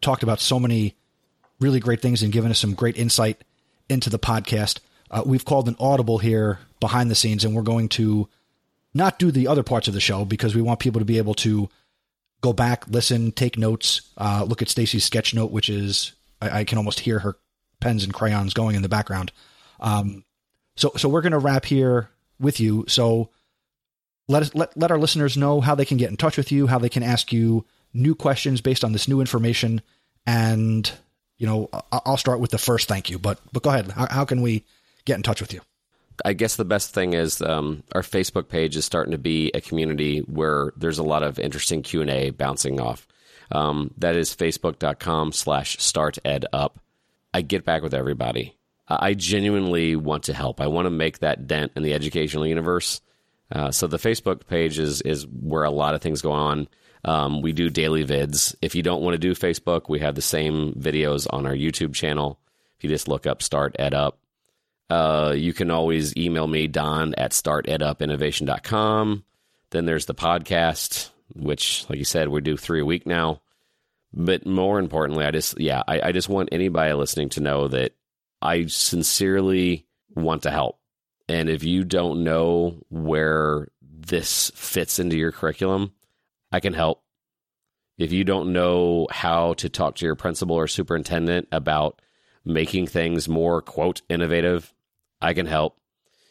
[0.00, 0.94] talked about so many
[1.58, 3.42] really great things and given us some great insight
[3.88, 4.78] into the podcast,
[5.10, 8.28] uh, we've called an audible here behind the scenes, and we're going to
[8.94, 11.34] not do the other parts of the show because we want people to be able
[11.34, 11.68] to
[12.40, 16.64] go back, listen, take notes, uh, look at Stacy's sketch note, which is I, I,
[16.64, 17.36] can almost hear her
[17.80, 19.32] pens and crayons going in the background.
[19.78, 20.24] Um,
[20.80, 22.08] so so we're going to wrap here
[22.40, 22.84] with you.
[22.88, 23.28] So
[24.28, 26.66] let us let let our listeners know how they can get in touch with you,
[26.66, 29.82] how they can ask you new questions based on this new information,
[30.26, 30.90] and
[31.36, 33.18] you know I'll start with the first thank you.
[33.18, 33.90] But but go ahead.
[33.90, 34.64] How, how can we
[35.04, 35.60] get in touch with you?
[36.24, 39.60] I guess the best thing is um, our Facebook page is starting to be a
[39.60, 43.06] community where there's a lot of interesting Q and A bouncing off.
[43.52, 46.72] Um, that is facebook.com slash startedup.
[47.34, 48.54] I get back with everybody.
[49.00, 50.60] I genuinely want to help.
[50.60, 53.00] I want to make that dent in the educational universe.
[53.52, 56.68] Uh, so the Facebook page is is where a lot of things go on.
[57.04, 58.54] Um, we do daily vids.
[58.60, 61.94] If you don't want to do Facebook, we have the same videos on our YouTube
[61.94, 62.38] channel.
[62.76, 64.12] If you just look up StartEdUp,
[64.90, 69.24] uh, you can always email me, Don at startedupinnovation.com.
[69.70, 73.40] Then there's the podcast, which, like you said, we do three a week now.
[74.12, 77.92] But more importantly, I just, yeah, I, I just want anybody listening to know that
[78.42, 80.78] I sincerely want to help.
[81.28, 85.92] And if you don't know where this fits into your curriculum,
[86.50, 87.02] I can help.
[87.98, 92.00] If you don't know how to talk to your principal or superintendent about
[92.44, 94.72] making things more, quote, innovative,
[95.20, 95.76] I can help.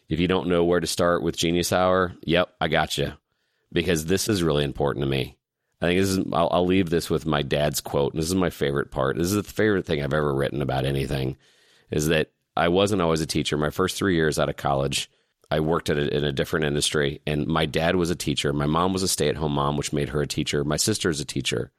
[0.10, 3.14] If you don't know where to start with Genius Hour, yep, I got you.
[3.72, 5.38] Because this is really important to me.
[5.80, 8.14] I think this is, I'll, I'll leave this with my dad's quote.
[8.14, 9.16] And this is my favorite part.
[9.16, 11.38] This is the favorite thing I've ever written about anything
[11.92, 13.58] is that I wasn't always a teacher.
[13.58, 15.10] My first three years out of college,
[15.52, 18.54] I worked a, in a different industry, and my dad was a teacher.
[18.54, 20.64] My mom was a stay at home mom, which made her a teacher.
[20.64, 21.72] My sister is a teacher.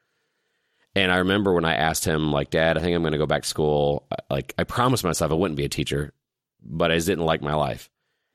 [0.97, 3.27] And I remember when I asked him, like, Dad, I think I'm going to go
[3.27, 4.09] back to school.
[4.29, 6.13] Like, I promised myself I wouldn't be a teacher
[6.63, 7.91] but I just didn't like my life.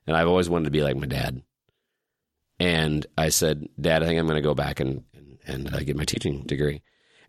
[0.07, 1.41] And I've always wanted to be like my dad.
[2.59, 5.79] And I said, Dad, I think I'm going to go back and, and, and uh,
[5.79, 6.83] get my teaching degree.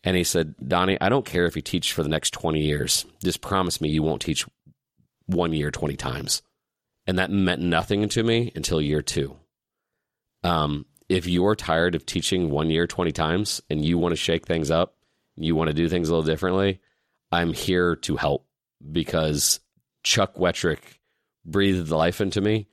[0.07, 3.05] And he said, Donnie, I don't care if you teach for the next 20 years.
[3.25, 4.47] Just promise me you won't teach
[5.27, 6.43] one year 20 times.
[7.09, 9.37] And that meant nothing to me until year two.
[10.45, 14.47] Um, if you're tired of teaching one year 20 times and you want to shake
[14.47, 14.95] things up,
[15.35, 16.81] you want to do things a little differently,
[17.33, 18.47] I'm here to help
[18.93, 19.59] because
[20.05, 20.79] Chuck Wettrick
[21.45, 22.69] breathed life into me.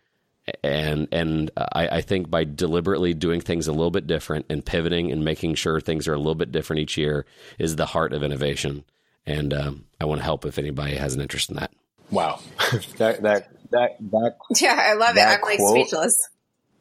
[0.63, 5.11] And and I, I think by deliberately doing things a little bit different and pivoting
[5.11, 7.25] and making sure things are a little bit different each year
[7.59, 8.83] is the heart of innovation.
[9.25, 11.71] And um, I want to help if anybody has an interest in that.
[12.11, 12.41] Wow,
[12.97, 15.21] that that that that yeah, I love it.
[15.21, 16.15] I'm like speechless.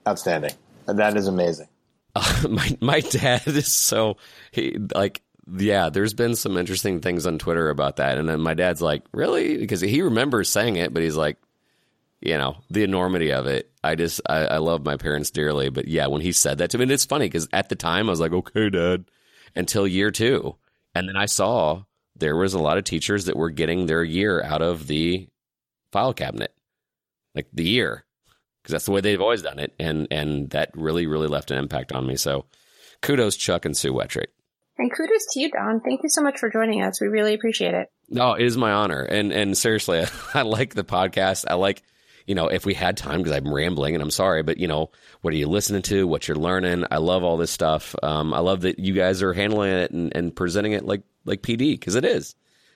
[0.07, 0.53] Outstanding.
[0.87, 1.69] That is amazing.
[2.17, 4.17] Uh, my my dad is so
[4.51, 8.19] he like yeah, there's been some interesting things on Twitter about that.
[8.19, 9.57] And then my dad's like, really?
[9.59, 11.37] Because he remembers saying it, but he's like,
[12.23, 13.71] you know, the enormity of it.
[13.83, 15.69] I just, I, I love my parents dearly.
[15.69, 18.09] But yeah, when he said that to me, and it's funny because at the time
[18.09, 19.05] I was like, okay, dad,
[19.55, 20.57] until year two.
[20.95, 21.85] And then I saw
[22.17, 25.29] there was a lot of teachers that were getting their year out of the
[25.91, 26.55] file cabinet,
[27.35, 28.05] like the year,
[28.63, 29.75] because that's the way they've always done it.
[29.79, 32.17] And, and that really, really left an impact on me.
[32.17, 32.45] So
[33.01, 34.29] kudos, Chuck and Sue Wettrick
[34.79, 35.81] And kudos to you, Don.
[35.81, 37.01] Thank you so much for joining us.
[37.01, 37.89] We really appreciate it.
[38.09, 39.03] No, it is my honor.
[39.03, 40.05] And and seriously,
[40.35, 41.47] I like the podcast.
[41.49, 41.83] I like,
[42.27, 44.91] you know, if we had time because I'm rambling and I'm sorry, but you know,
[45.21, 46.07] what are you listening to?
[46.07, 46.85] What you're learning?
[46.91, 47.95] I love all this stuff.
[48.03, 51.43] Um, I love that you guys are handling it and, and presenting it like like
[51.43, 52.35] PD because it is.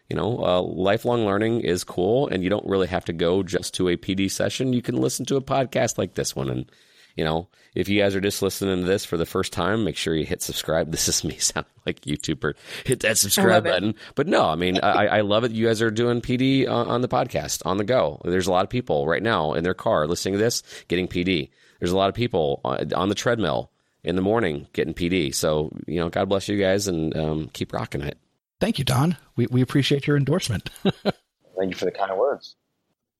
[0.09, 3.75] You know, uh, lifelong learning is cool, and you don't really have to go just
[3.75, 4.73] to a PD session.
[4.73, 6.71] You can listen to a podcast like this one and
[7.17, 9.97] you know, if you guys are just listening to this for the first time, make
[9.97, 10.91] sure you hit subscribe.
[10.97, 12.55] This is me sounding like YouTuber.
[12.85, 13.95] Hit that subscribe button.
[14.15, 15.53] But no, I mean, I, I love it.
[15.53, 18.21] You guys are doing PD on, on, the podcast on the go.
[18.25, 21.51] There's a lot of people right now in their car listening to this getting PD.
[21.81, 23.71] There's a lot of people on the treadmill
[24.03, 25.35] in the morning getting PD.
[25.35, 28.19] So, you know, God bless you guys and um, keep rocking it.
[28.61, 29.19] Thank you, Don.
[29.37, 30.71] We, we appreciate your endorsement.
[30.83, 32.57] Thank you for the kind words.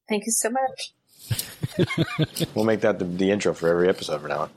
[0.09, 0.93] Thank you so much.
[2.55, 4.49] we'll make that the, the intro for every episode from now on.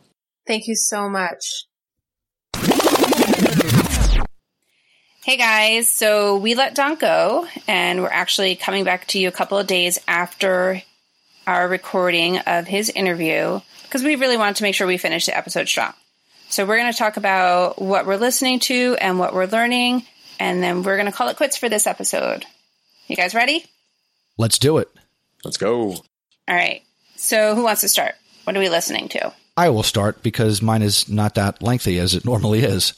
[0.46, 1.66] Thank you so much.
[5.22, 9.32] Hey guys, so we let Don go, and we're actually coming back to you a
[9.32, 10.82] couple of days after
[11.46, 15.36] our recording of his interview because we really wanted to make sure we finished the
[15.36, 15.92] episode strong.
[16.48, 20.04] So we're going to talk about what we're listening to and what we're learning,
[20.40, 22.44] and then we're going to call it quits for this episode.
[23.06, 23.66] You guys ready?
[24.38, 24.88] Let's do it.
[25.44, 25.96] Let's go.
[26.50, 26.82] All right.
[27.14, 28.16] So who wants to start?
[28.42, 29.32] What are we listening to?
[29.56, 32.94] I will start because mine is not that lengthy as it normally is.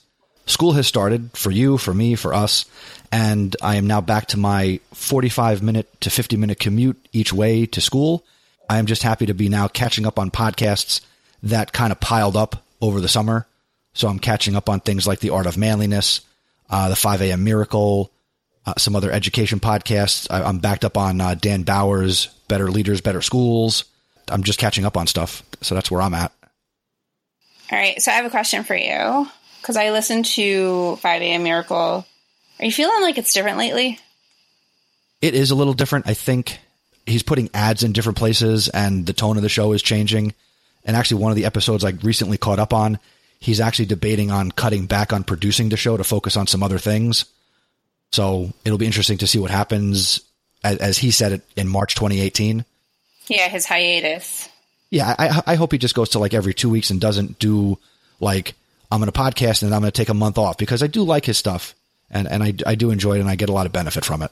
[0.47, 2.65] School has started for you, for me, for us,
[3.13, 7.67] and I am now back to my 45 minute to 50 minute commute each way
[7.67, 8.25] to school.
[8.71, 11.03] I am just happy to be now catching up on podcasts
[11.43, 13.47] that kind of piled up over the summer.
[13.93, 16.23] So I'm catching up on things like The Art of Manliness,
[16.71, 17.45] uh, The 5 a.m.
[17.45, 18.11] Miracle,
[18.65, 20.27] uh, some other education podcasts.
[20.31, 23.87] I, am backed up on uh, Dan Bauer's Better Leaders, Better Schools.
[24.29, 25.43] I'm just catching up on stuff.
[25.63, 26.33] So that's where I'm at.
[27.71, 28.01] All right.
[28.03, 29.27] So I have a question for you
[29.63, 31.45] because I listened to 5 a.m.
[31.45, 32.05] Miracle.
[32.59, 33.99] Are you feeling like it's different lately?
[35.23, 36.07] It is a little different.
[36.07, 36.59] I think
[37.07, 40.35] he's putting ads in different places and the tone of the show is changing.
[40.85, 42.99] And actually, one of the episodes I recently caught up on,
[43.41, 46.79] he's actually debating on cutting back on producing the show to focus on some other
[46.79, 47.25] things.
[48.11, 50.21] So it'll be interesting to see what happens,
[50.65, 52.65] as, as he said it in March 2018.
[53.29, 54.49] Yeah, his hiatus.
[54.91, 57.79] Yeah, I, I hope he just goes to like every two weeks and doesn't do
[58.21, 58.55] like
[58.91, 61.03] I'm going to podcast and I'm going to take a month off because I do
[61.03, 61.75] like his stuff
[62.11, 64.23] and, and I, I do enjoy it and I get a lot of benefit from
[64.23, 64.31] it.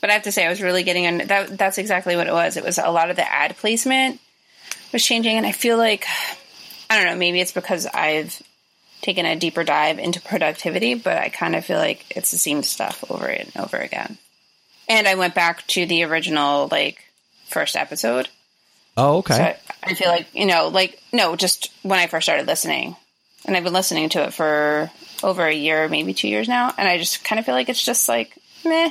[0.00, 1.56] But I have to say, I was really getting on that.
[1.58, 2.56] That's exactly what it was.
[2.56, 4.20] It was a lot of the ad placement
[4.92, 6.06] was changing, and I feel like
[6.90, 7.16] I don't know.
[7.16, 8.42] Maybe it's because I've
[9.00, 12.64] taken a deeper dive into productivity, but I kind of feel like it's the same
[12.64, 14.18] stuff over and over again.
[14.88, 17.04] And I went back to the original like
[17.48, 18.28] first episode.
[18.96, 19.34] Oh, okay.
[19.34, 22.96] So I, I feel like you know, like no, just when I first started listening,
[23.44, 24.90] and I've been listening to it for
[25.22, 27.84] over a year, maybe two years now, and I just kind of feel like it's
[27.84, 28.90] just like meh.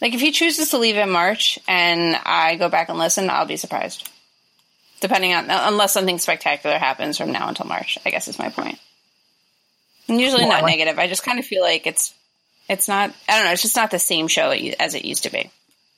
[0.00, 3.46] Like if he chooses to leave in March and I go back and listen, I'll
[3.46, 4.08] be surprised.
[5.00, 8.78] Depending on unless something spectacular happens from now until March, I guess is my point.
[10.08, 10.98] And usually well, not like- negative.
[10.98, 12.14] I just kind of feel like it's
[12.72, 13.14] it's not.
[13.28, 13.52] I don't know.
[13.52, 15.50] It's just not the same show as it used to be.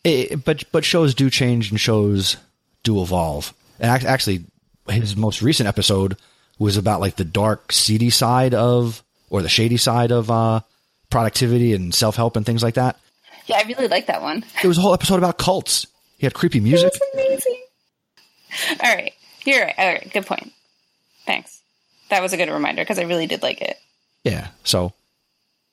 [0.03, 2.37] It, but but shows do change and shows
[2.83, 3.55] do evolve.
[3.81, 4.45] And actually,
[4.89, 6.17] his most recent episode
[6.59, 10.61] was about like the dark, seedy side of, or the shady side of uh,
[11.11, 12.99] productivity and self help and things like that.
[13.47, 14.45] Yeah, I really like that one.
[14.63, 15.87] There was a whole episode about cults.
[16.19, 16.93] He had creepy music.
[17.13, 17.61] amazing.
[18.83, 19.13] All right,
[19.45, 19.75] you're right.
[19.77, 20.53] All right, good point.
[21.27, 21.61] Thanks.
[22.11, 23.79] That was a good reminder because I really did like it.
[24.23, 24.49] Yeah.
[24.65, 24.93] So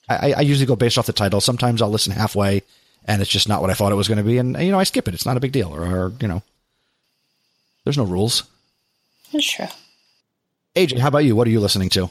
[0.09, 1.41] I, I usually go based off the title.
[1.41, 2.63] Sometimes I'll listen halfway
[3.05, 4.79] and it's just not what I thought it was going to be, and you know
[4.79, 5.13] I skip it.
[5.13, 6.43] It's not a big deal, or, or you know,
[7.83, 8.43] there's no rules.
[9.33, 9.67] That's true.
[10.75, 11.35] AJ, how about you?
[11.35, 12.09] What are you listening to?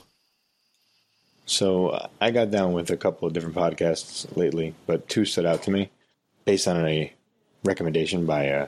[1.46, 5.46] So uh, I got down with a couple of different podcasts lately, but two stood
[5.46, 5.90] out to me
[6.44, 7.12] based on a
[7.64, 8.66] recommendation by uh,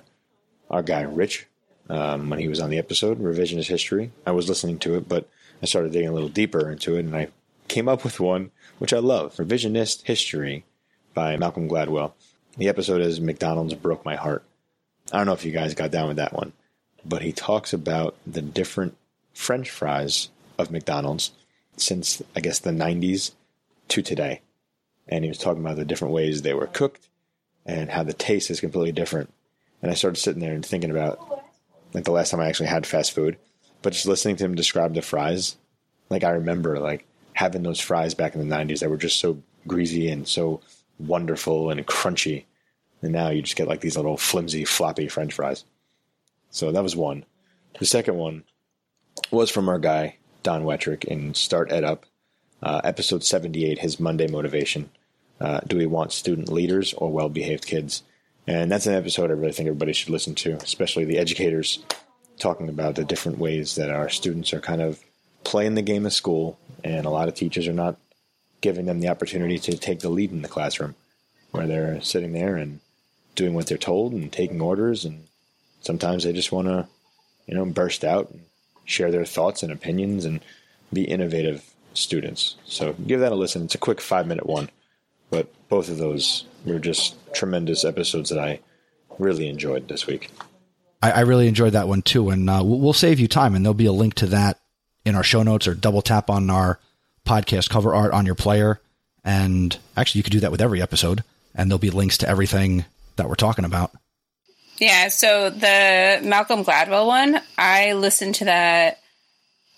[0.70, 1.46] our guy Rich
[1.88, 4.10] um, when he was on the episode Revisionist History.
[4.26, 5.28] I was listening to it, but
[5.62, 7.28] I started digging a little deeper into it, and I
[7.68, 10.64] came up with one which I love: Revisionist History
[11.14, 12.12] by Malcolm Gladwell.
[12.56, 14.44] The episode is McDonald's broke my heart.
[15.12, 16.52] I don't know if you guys got down with that one,
[17.04, 18.96] but he talks about the different
[19.34, 21.32] French fries of McDonald's
[21.76, 23.32] since I guess the 90s
[23.88, 24.40] to today.
[25.08, 27.08] And he was talking about the different ways they were cooked
[27.66, 29.32] and how the taste is completely different.
[29.80, 31.44] And I started sitting there and thinking about
[31.92, 33.36] like the last time I actually had fast food,
[33.82, 35.56] but just listening to him describe the fries,
[36.08, 37.06] like I remember like
[37.42, 40.60] having those fries back in the 90s that were just so greasy and so
[41.00, 42.44] wonderful and crunchy.
[43.02, 45.64] And now you just get like these little flimsy, floppy french fries.
[46.50, 47.24] So that was one.
[47.80, 48.44] The second one
[49.32, 52.00] was from our guy Don Wettrick, in StartEdUp,
[52.62, 54.90] uh, episode 78, his Monday motivation.
[55.40, 58.04] Uh, do we want student leaders or well behaved kids?
[58.46, 61.80] And that's an episode I really think everybody should listen to, especially the educators
[62.38, 65.00] talking about the different ways that our students are kind of
[65.44, 67.96] playing the game of school, and a lot of teachers are not
[68.60, 70.94] giving them the opportunity to take the lead in the classroom,
[71.50, 72.80] where they're sitting there and
[73.34, 75.26] doing what they're told and taking orders, and
[75.80, 76.86] sometimes they just want to,
[77.46, 78.42] you know, burst out and
[78.84, 80.40] share their thoughts and opinions and
[80.92, 81.64] be innovative
[81.94, 82.56] students.
[82.64, 83.64] So give that a listen.
[83.64, 84.70] It's a quick five minute one,
[85.30, 88.60] but both of those were just tremendous episodes that I
[89.18, 90.30] really enjoyed this week.
[91.04, 93.86] I, really enjoyed that one too, and uh, we'll save you time, and there'll be
[93.86, 94.60] a link to that
[95.04, 96.78] in our show notes or double tap on our
[97.26, 98.80] podcast cover art on your player.
[99.24, 101.22] And actually, you could do that with every episode,
[101.54, 102.84] and there'll be links to everything
[103.16, 103.92] that we're talking about.
[104.78, 108.98] Yeah, so the Malcolm Gladwell one, I listened to that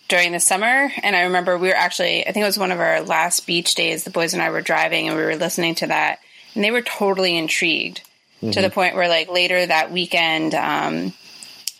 [0.08, 2.80] during the summer, and I remember we were actually, I think it was one of
[2.80, 4.04] our last beach days.
[4.04, 6.20] The boys and I were driving, and we were listening to that,
[6.54, 8.00] and they were totally intrigued
[8.40, 8.52] mm-hmm.
[8.52, 11.12] to the point where, like, later that weekend, um,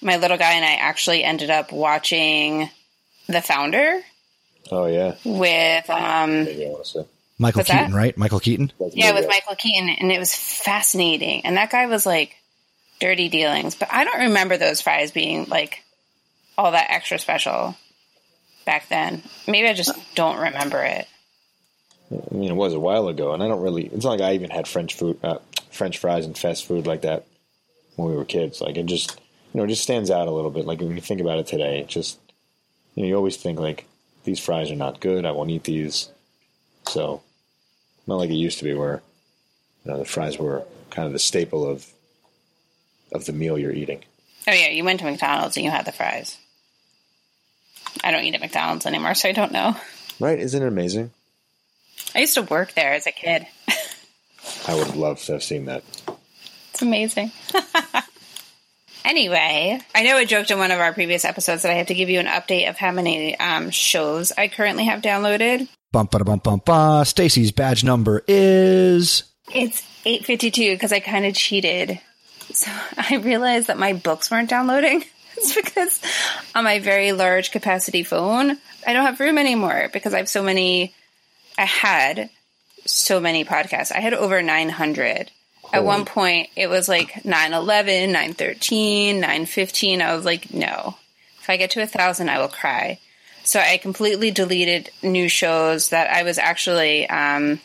[0.02, 2.68] my little guy and I actually ended up watching
[3.28, 4.00] The Founder.
[4.70, 6.46] Oh yeah, with um,
[7.38, 7.92] Michael Keaton, that?
[7.92, 8.16] right?
[8.16, 8.72] Michael Keaton.
[8.92, 11.44] Yeah, with Michael Keaton, and it was fascinating.
[11.44, 12.36] And that guy was like
[13.00, 15.82] dirty dealings, but I don't remember those fries being like
[16.56, 17.76] all that extra special
[18.64, 19.22] back then.
[19.46, 21.06] Maybe I just don't remember it.
[22.10, 23.86] I mean, it was a while ago, and I don't really.
[23.86, 25.38] It's not like I even had French food, uh,
[25.70, 27.26] French fries, and fast food like that
[27.96, 28.60] when we were kids.
[28.60, 29.18] Like it just,
[29.52, 30.66] you know, it just stands out a little bit.
[30.66, 32.18] Like when you think about it today, it just,
[32.94, 33.86] you know, you always think like
[34.24, 35.24] these fries are not good.
[35.24, 36.08] I won't eat these.
[36.86, 37.22] So,
[38.06, 39.02] not like it used to be, where
[39.84, 41.86] you know the fries were kind of the staple of
[43.12, 44.02] of the meal you're eating.
[44.46, 46.36] Oh yeah, you went to McDonald's and you had the fries.
[48.02, 49.76] I don't eat at McDonald's anymore, so I don't know.
[50.20, 50.38] Right?
[50.38, 51.10] Isn't it amazing?
[52.14, 53.46] I used to work there as a kid.
[54.68, 55.82] I would love to have seen that.
[56.70, 57.32] It's amazing.
[59.04, 61.94] anyway, I know I joked in one of our previous episodes that I have to
[61.94, 65.68] give you an update of how many um, shows I currently have downloaded.
[65.92, 67.04] Bum ba bum bum ba.
[67.04, 69.24] Stacy's badge number is.
[69.52, 72.00] It's eight fifty two because I kind of cheated.
[72.52, 75.04] So I realized that my books weren't downloading.
[75.36, 76.00] It's because
[76.54, 80.44] on my very large capacity phone, I don't have room anymore because I have so
[80.44, 80.94] many.
[81.58, 82.30] I had
[82.86, 83.90] so many podcasts.
[83.90, 84.40] I had over
[85.72, 85.78] 900.
[85.78, 90.02] At one point, it was like 911, 913, 915.
[90.02, 90.96] I was like, no.
[91.40, 92.98] If I get to a thousand, I will cry.
[93.42, 97.60] So I completely deleted new shows that I was actually um,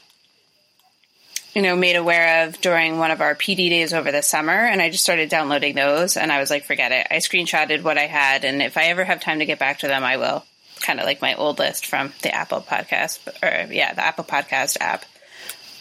[1.55, 4.81] you know, made aware of during one of our PD days over the summer, and
[4.81, 7.07] I just started downloading those, and I was like, forget it.
[7.09, 9.87] I screenshotted what I had, and if I ever have time to get back to
[9.87, 10.45] them, I will.
[10.81, 14.77] Kind of like my old list from the Apple Podcast, or yeah, the Apple Podcast
[14.79, 15.03] app.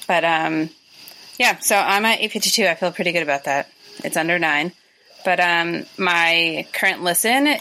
[0.08, 0.70] But um,
[1.38, 2.66] yeah, so I'm at 852.
[2.66, 3.68] I feel pretty good about that.
[4.04, 4.72] It's under nine,
[5.24, 7.56] but um, my current listen,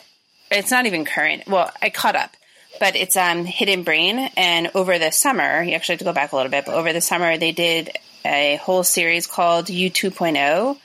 [0.51, 1.47] it's not even current.
[1.47, 2.35] Well, I caught up
[2.79, 4.29] but it's um, Hidden Brain.
[4.37, 6.93] And over the summer, you actually have to go back a little bit, but over
[6.93, 7.91] the summer, they did
[8.25, 10.77] a whole series called You 2.0.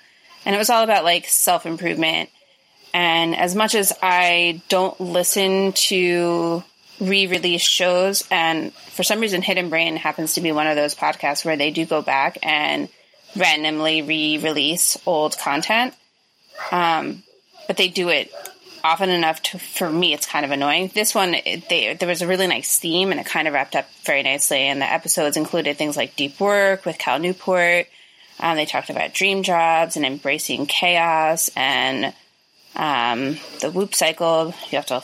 [0.45, 2.31] And it was all about like self improvement.
[2.95, 6.63] And as much as I don't listen to
[7.03, 10.95] re release shows, and for some reason, Hidden Brain happens to be one of those
[10.95, 12.89] podcasts where they do go back and
[13.37, 15.95] randomly re release old content.
[16.71, 17.23] Um,
[17.67, 18.33] but they do it
[18.85, 20.91] often enough to, for me, it's kind of annoying.
[20.95, 23.77] This one, it, they, there was a really nice theme and it kind of wrapped
[23.77, 24.59] up very nicely.
[24.59, 27.87] And the episodes included things like deep work with Cal Newport.
[28.41, 32.13] Um, they talked about dream jobs and embracing chaos and
[32.75, 34.47] um, the whoop cycle.
[34.71, 35.01] You have to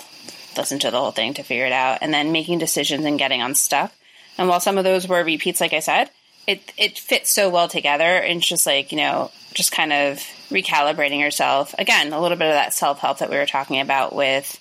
[0.59, 1.99] listen to the whole thing to figure it out.
[2.03, 3.93] And then making decisions and getting unstuck.
[4.37, 6.11] And while some of those were repeats, like I said,
[6.47, 8.05] it it fits so well together.
[8.05, 10.19] And it's just like, you know, just kind of
[10.51, 11.75] recalibrating yourself.
[11.79, 14.59] Again, a little bit of that self help that we were talking about with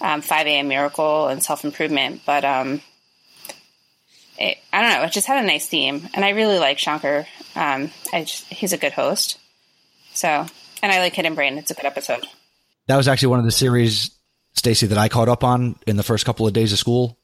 [0.00, 0.68] um, 5 a.m.
[0.68, 2.22] Miracle and self improvement.
[2.24, 2.80] But um,
[4.38, 6.08] it, I don't know, it just had a nice theme.
[6.14, 7.26] And I really like Shankar.
[7.54, 9.38] Um, just, he's a good host.
[10.14, 10.28] So,
[10.82, 11.58] and I like Hidden Brain.
[11.58, 12.26] It's a good episode.
[12.86, 14.10] That was actually one of the series,
[14.60, 17.18] Stacy, that I caught up on in the first couple of days of school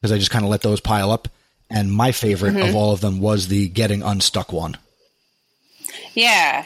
[0.00, 1.28] because I just kind of let those pile up.
[1.68, 2.68] And my favorite mm-hmm.
[2.68, 4.78] of all of them was the Getting Unstuck one.
[6.14, 6.64] Yeah.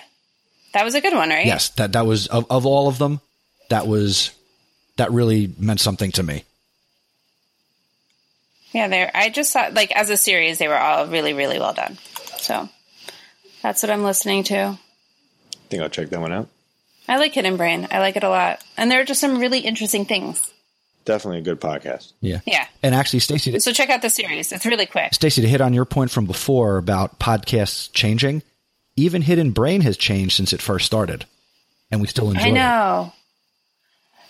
[0.75, 1.47] That was a good one, right?
[1.47, 3.21] Yes, that that was of, of all of them,
[3.71, 4.31] that was
[4.97, 6.45] that really meant something to me.
[8.73, 9.11] Yeah, there.
[9.15, 11.99] I just thought, like, as a series, they were all really, really well done.
[12.37, 12.69] So
[13.63, 14.57] that's what I'm listening to.
[14.57, 14.79] I
[15.69, 16.49] think I'll check that one out.
[17.11, 17.89] I like Hidden Brain.
[17.91, 20.49] I like it a lot, and there are just some really interesting things.
[21.05, 22.13] Definitely a good podcast.
[22.21, 22.69] Yeah, yeah.
[22.85, 24.53] And actually, Stacy, so check out the series.
[24.53, 25.13] It's really quick.
[25.13, 28.45] Stacy, to hit on your point from before about podcasts changing,
[28.95, 31.27] even Hidden Brain has changed since it first started,
[31.91, 32.43] and we still enjoy.
[32.43, 32.47] It.
[32.47, 33.13] I know.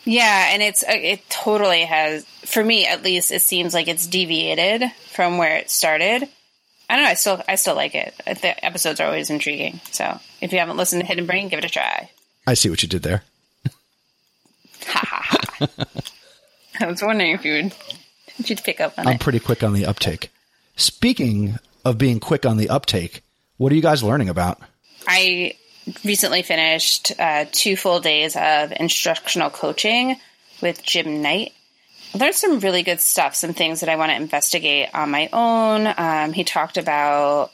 [0.06, 0.12] It.
[0.12, 3.30] Yeah, and it's uh, it totally has for me at least.
[3.30, 6.26] It seems like it's deviated from where it started.
[6.88, 7.10] I don't know.
[7.10, 8.14] I still I still like it.
[8.24, 9.80] The episodes are always intriguing.
[9.90, 12.08] So if you haven't listened to Hidden Brain, give it a try.
[12.46, 13.22] I see what you did there.
[16.80, 17.74] I was wondering if you would
[18.38, 19.20] if you'd pick up on I'm it.
[19.20, 20.30] pretty quick on the uptake.
[20.76, 23.22] Speaking of being quick on the uptake,
[23.58, 24.60] what are you guys learning about?
[25.06, 25.56] I
[26.04, 30.16] recently finished uh, two full days of instructional coaching
[30.62, 31.52] with Jim Knight.
[32.14, 35.28] I learned some really good stuff, some things that I want to investigate on my
[35.32, 35.86] own.
[35.96, 37.50] Um, he talked about,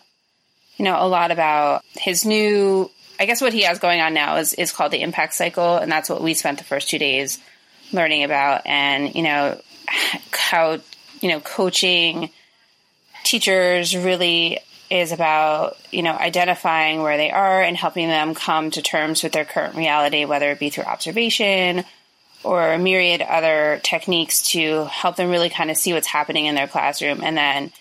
[0.76, 4.36] you know, a lot about his new I guess what he has going on now
[4.36, 7.38] is is called the impact cycle, and that's what we spent the first two days
[7.92, 9.60] learning about, and you know
[10.32, 10.78] how
[11.20, 12.30] you know coaching
[13.24, 14.60] teachers really
[14.90, 19.32] is about you know identifying where they are and helping them come to terms with
[19.32, 21.84] their current reality whether it be through observation
[22.46, 26.54] or a myriad other techniques to help them really kind of see what's happening in
[26.54, 27.20] their classroom.
[27.22, 27.72] And then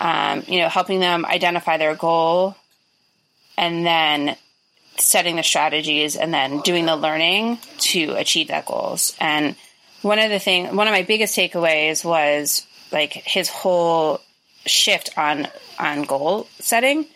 [0.00, 2.56] um, you know helping them identify their goal
[3.56, 4.36] and then
[4.96, 9.56] setting the strategies and then doing the learning to achieve that goals and
[10.02, 14.20] one of the thing one of my biggest takeaways was like his whole
[14.66, 15.48] shift on
[15.78, 17.06] on goal setting.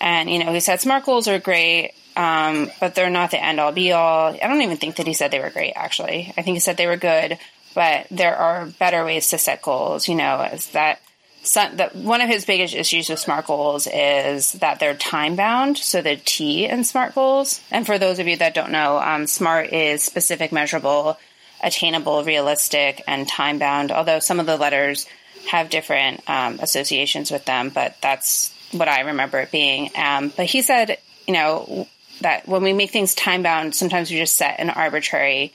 [0.00, 3.60] And you know, he said smart goals are great, um, but they're not the end
[3.60, 4.34] all be all.
[4.34, 5.72] I don't even think that he said they were great.
[5.74, 7.38] Actually, I think he said they were good,
[7.74, 10.08] but there are better ways to set goals.
[10.08, 11.00] You know, as that.
[11.44, 15.76] Some, that one of his biggest issues with SMART goals is that they're time bound.
[15.76, 19.26] So the T in SMART goals, and for those of you that don't know, um,
[19.26, 21.18] SMART is specific, measurable,
[21.60, 23.90] attainable, realistic, and time bound.
[23.90, 25.06] Although some of the letters
[25.48, 29.90] have different um, associations with them, but that's what I remember it being.
[29.96, 31.88] Um, but he said, you know,
[32.20, 35.52] that when we make things time bound, sometimes we just set an arbitrary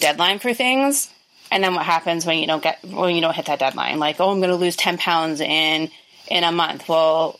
[0.00, 1.10] deadline for things.
[1.50, 3.98] And then what happens when you don't get, when you don't hit that deadline?
[3.98, 5.90] Like, oh, I'm going to lose 10 pounds in,
[6.28, 6.88] in a month.
[6.88, 7.38] Well,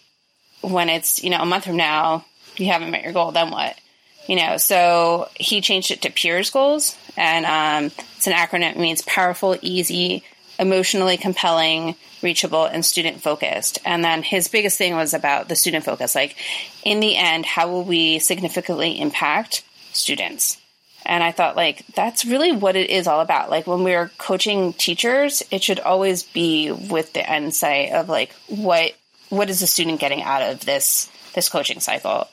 [0.63, 2.25] when it's, you know, a month from now,
[2.57, 3.79] you haven't met your goal, then what?
[4.27, 6.97] You know, so he changed it to PEERS goals.
[7.17, 10.25] And um, it's an acronym, it means powerful, easy,
[10.59, 13.79] emotionally compelling, reachable, and student focused.
[13.85, 16.15] And then his biggest thing was about the student focus.
[16.15, 16.37] Like,
[16.85, 19.63] in the end, how will we significantly impact
[19.93, 20.59] students?
[21.07, 23.49] And I thought, like, that's really what it is all about.
[23.49, 28.33] Like, when we're coaching teachers, it should always be with the end sight of like,
[28.49, 28.93] what
[29.29, 32.27] what is the student getting out of this this coaching cycle?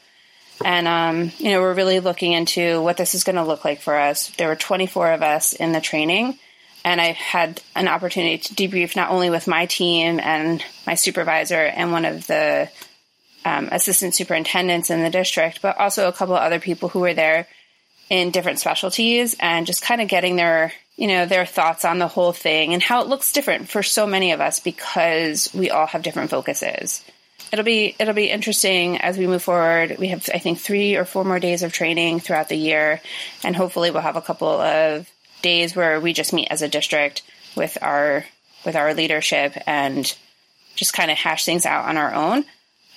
[0.66, 3.82] And um, you know, we're really looking into what this is going to look like
[3.82, 4.30] for us.
[4.38, 6.38] There were 24 of us in the training,
[6.84, 11.62] and I had an opportunity to debrief not only with my team and my supervisor
[11.62, 12.70] and one of the
[13.46, 17.14] um, assistant superintendents in the district, but also a couple of other people who were
[17.14, 17.48] there
[18.10, 22.08] in different specialties and just kind of getting their you know their thoughts on the
[22.08, 25.88] whole thing and how it looks different for so many of us because we all
[25.88, 27.04] have different focuses
[27.52, 31.06] it'll be it'll be interesting as we move forward we have i think three or
[31.06, 33.02] four more days of training throughout the year
[33.44, 35.10] and hopefully we'll have a couple of
[35.42, 37.24] days where we just meet as a district
[37.56, 38.26] with our
[38.66, 40.16] with our leadership and
[40.76, 42.46] just kind of hash things out on our own.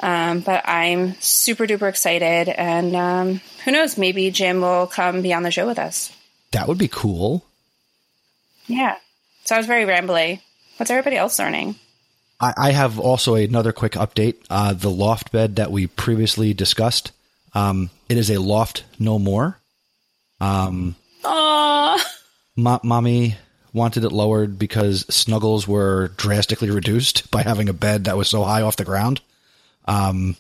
[0.01, 3.97] Um, but I'm super duper excited, and um, who knows?
[3.97, 6.13] Maybe Jim will come be on the show with us.
[6.53, 7.45] That would be cool.
[8.67, 8.97] Yeah.
[9.45, 10.41] So I was very rambly.
[10.77, 11.77] What's everybody else learning?
[12.41, 14.37] I, I have also another quick update.
[14.51, 17.13] Uh, the loft bed that we previously discussed.
[17.55, 19.59] Um, it is a loft no more.
[20.41, 21.99] Um, Aww.
[22.57, 23.37] Mo- mommy
[23.73, 28.43] wanted it lowered because snuggles were drastically reduced by having a bed that was so
[28.43, 29.21] high off the ground.
[29.87, 30.37] Um,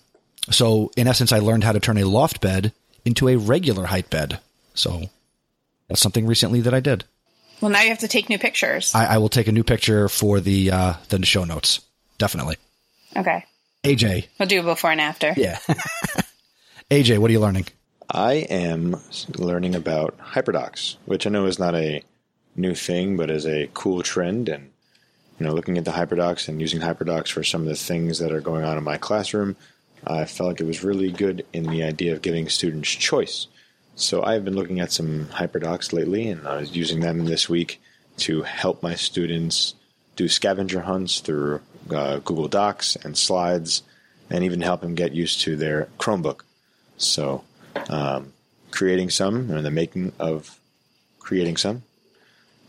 [0.50, 2.72] so in essence, I learned how to turn a loft bed
[3.04, 4.40] into a regular height bed.
[4.74, 5.04] So
[5.88, 7.04] that's something recently that I did.
[7.60, 8.94] Well, now you have to take new pictures.
[8.94, 11.80] I, I will take a new picture for the uh, the show notes.
[12.18, 12.56] Definitely.
[13.16, 13.44] Okay.
[13.82, 14.26] AJ.
[14.38, 15.32] We'll do a before and after.
[15.36, 15.58] Yeah.
[16.90, 17.66] AJ, what are you learning?
[18.10, 19.00] I am
[19.36, 22.02] learning about hyperdocs, which I know is not a
[22.54, 24.48] new thing, but is a cool trend.
[24.48, 24.70] And
[25.38, 28.32] you know, looking at the hyperdocs and using hyperdocs for some of the things that
[28.32, 29.56] are going on in my classroom,
[30.06, 33.48] I felt like it was really good in the idea of giving students choice.
[33.96, 37.80] So I've been looking at some hyperdocs lately, and I was using them this week
[38.18, 39.74] to help my students
[40.16, 41.60] do scavenger hunts through
[41.90, 43.82] uh, Google Docs and slides,
[44.30, 46.42] and even help them get used to their Chromebook.
[46.96, 47.44] So
[47.88, 48.32] um,
[48.70, 50.58] creating some, or the making of
[51.18, 51.82] creating some,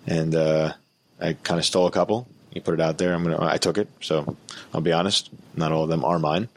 [0.05, 0.73] and uh,
[1.19, 2.27] I kind of stole a couple.
[2.57, 3.13] You put it out there.
[3.13, 3.37] I'm gonna.
[3.39, 3.87] I took it.
[4.01, 4.35] So
[4.73, 5.29] I'll be honest.
[5.55, 6.49] Not all of them are mine,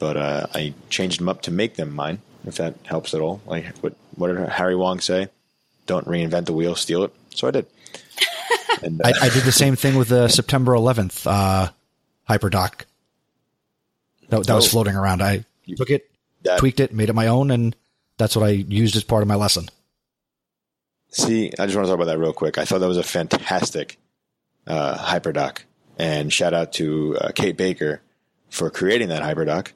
[0.00, 2.18] but uh, I changed them up to make them mine.
[2.44, 3.40] If that helps at all.
[3.46, 3.94] Like what?
[4.16, 5.28] What did Harry Wong say?
[5.86, 6.74] Don't reinvent the wheel.
[6.74, 7.14] Steal it.
[7.34, 7.66] So I did.
[8.80, 11.70] And, uh, I, I, did the same thing with the September 11th uh,
[12.28, 12.84] hyperdoc.
[14.28, 15.20] That, that oh, was floating around.
[15.20, 15.44] I
[15.76, 16.08] took it,
[16.44, 17.74] that, tweaked it, made it my own, and
[18.18, 19.68] that's what I used as part of my lesson.
[21.08, 22.56] See, I just want to talk about that real quick.
[22.56, 23.98] I thought that was a fantastic
[24.68, 25.60] uh, hyperdoc,
[25.98, 28.00] and shout out to uh, Kate Baker
[28.50, 29.72] for creating that hyperdoc.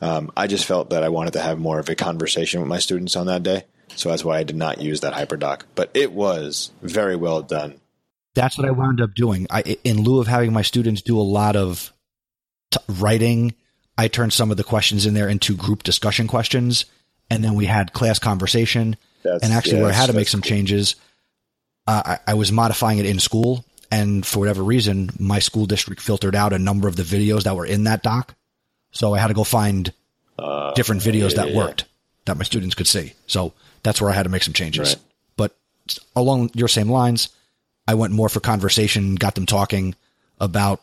[0.00, 2.78] Um, I just felt that I wanted to have more of a conversation with my
[2.78, 3.64] students on that day,
[3.96, 5.62] so that's why I did not use that hyperdoc.
[5.74, 7.80] But it was very well done.
[8.34, 9.48] That's what I wound up doing.
[9.50, 11.92] I, in lieu of having my students do a lot of
[12.70, 13.54] t- writing
[13.98, 16.84] I turned some of the questions in there into group discussion questions
[17.28, 18.96] and then we had class conversation.
[19.24, 20.48] That's- and actually, yeah, where I had to make some cool.
[20.48, 20.94] changes,
[21.86, 26.02] uh, I, I was modifying it in school, and for whatever reason, my school district
[26.02, 28.34] filtered out a number of the videos that were in that doc.
[28.90, 29.92] So I had to go find
[30.38, 31.84] Uh, different videos yeah, that yeah, worked
[32.26, 33.14] that my students could see.
[33.26, 33.52] So
[33.82, 34.88] that's where I had to make some changes.
[34.88, 35.04] Right.
[35.36, 35.52] But
[36.14, 37.30] along your same lines,
[37.88, 39.96] I went more for conversation, got them talking
[40.38, 40.80] about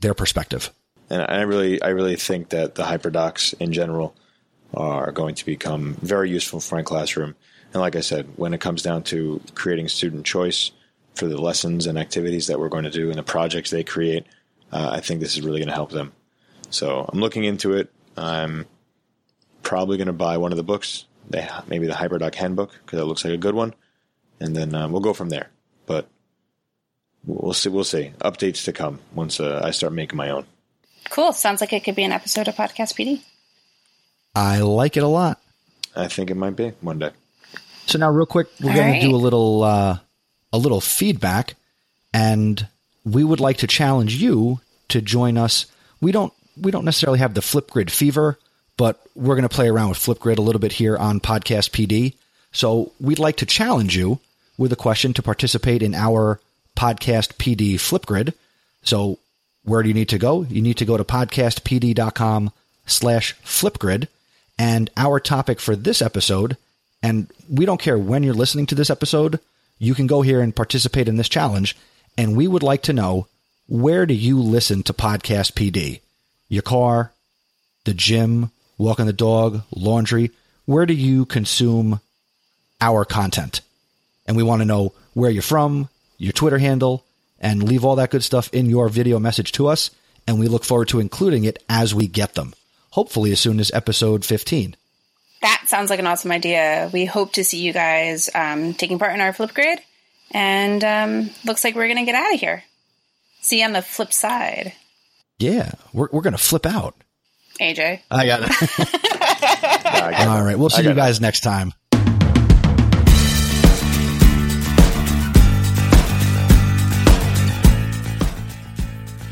[0.00, 0.72] their perspective.
[1.08, 4.14] And I really, I really think that the hyperdocs in general
[4.74, 7.36] are going to become very useful for my classroom.
[7.72, 10.72] And like I said, when it comes down to creating student choice
[11.16, 14.26] for the lessons and activities that we're going to do and the projects they create,
[14.72, 16.12] uh, I think this is really going to help them.
[16.70, 17.90] So I'm looking into it.
[18.16, 18.66] I'm
[19.62, 23.04] probably going to buy one of the books, they, maybe the Hyperdoc Handbook, because it
[23.04, 23.74] looks like a good one,
[24.40, 25.50] and then um, we'll go from there.
[25.86, 26.08] But
[27.24, 27.68] we'll see.
[27.68, 28.12] We'll see.
[28.20, 30.46] Updates to come once uh, I start making my own.
[31.10, 31.32] Cool.
[31.32, 33.22] Sounds like it could be an episode of Podcast PD.
[34.34, 35.40] I like it a lot.
[35.94, 37.10] I think it might be one day.
[37.86, 39.00] So now, real quick, we're All going right.
[39.00, 39.98] to do a little uh,
[40.56, 41.54] a little feedback,
[42.12, 42.66] and
[43.04, 45.66] we would like to challenge you to join us.
[46.00, 48.38] We don't we don't necessarily have the Flipgrid fever,
[48.76, 52.14] but we're going to play around with Flipgrid a little bit here on Podcast PD.
[52.52, 54.20] So we'd like to challenge you
[54.56, 56.40] with a question to participate in our
[56.74, 58.32] Podcast PD Flipgrid.
[58.82, 59.18] So
[59.64, 60.42] where do you need to go?
[60.44, 62.52] You need to go to podcastpd.com
[62.86, 64.08] slash flipgrid.
[64.58, 66.56] And our topic for this episode,
[67.02, 69.38] and we don't care when you're listening to this episode,
[69.78, 71.76] you can go here and participate in this challenge.
[72.16, 73.26] And we would like to know
[73.66, 76.00] where do you listen to Podcast PD?
[76.48, 77.12] Your car,
[77.84, 80.30] the gym, walking the dog, laundry.
[80.64, 82.00] Where do you consume
[82.80, 83.60] our content?
[84.26, 85.88] And we want to know where you're from,
[86.18, 87.04] your Twitter handle,
[87.38, 89.90] and leave all that good stuff in your video message to us.
[90.26, 92.54] And we look forward to including it as we get them.
[92.90, 94.74] Hopefully, as soon as episode 15.
[95.42, 96.90] That sounds like an awesome idea.
[96.92, 99.78] We hope to see you guys um, taking part in our Flipgrid.
[100.32, 102.64] And um, looks like we're going to get out of here.
[103.42, 104.72] See you on the flip side,
[105.38, 106.96] Yeah, we're, we're going to flip out.
[107.60, 108.00] AJ.
[108.10, 108.50] I got it.
[109.86, 110.44] I got all it.
[110.44, 110.58] right.
[110.58, 110.96] We'll see got you it.
[110.96, 111.72] guys next time.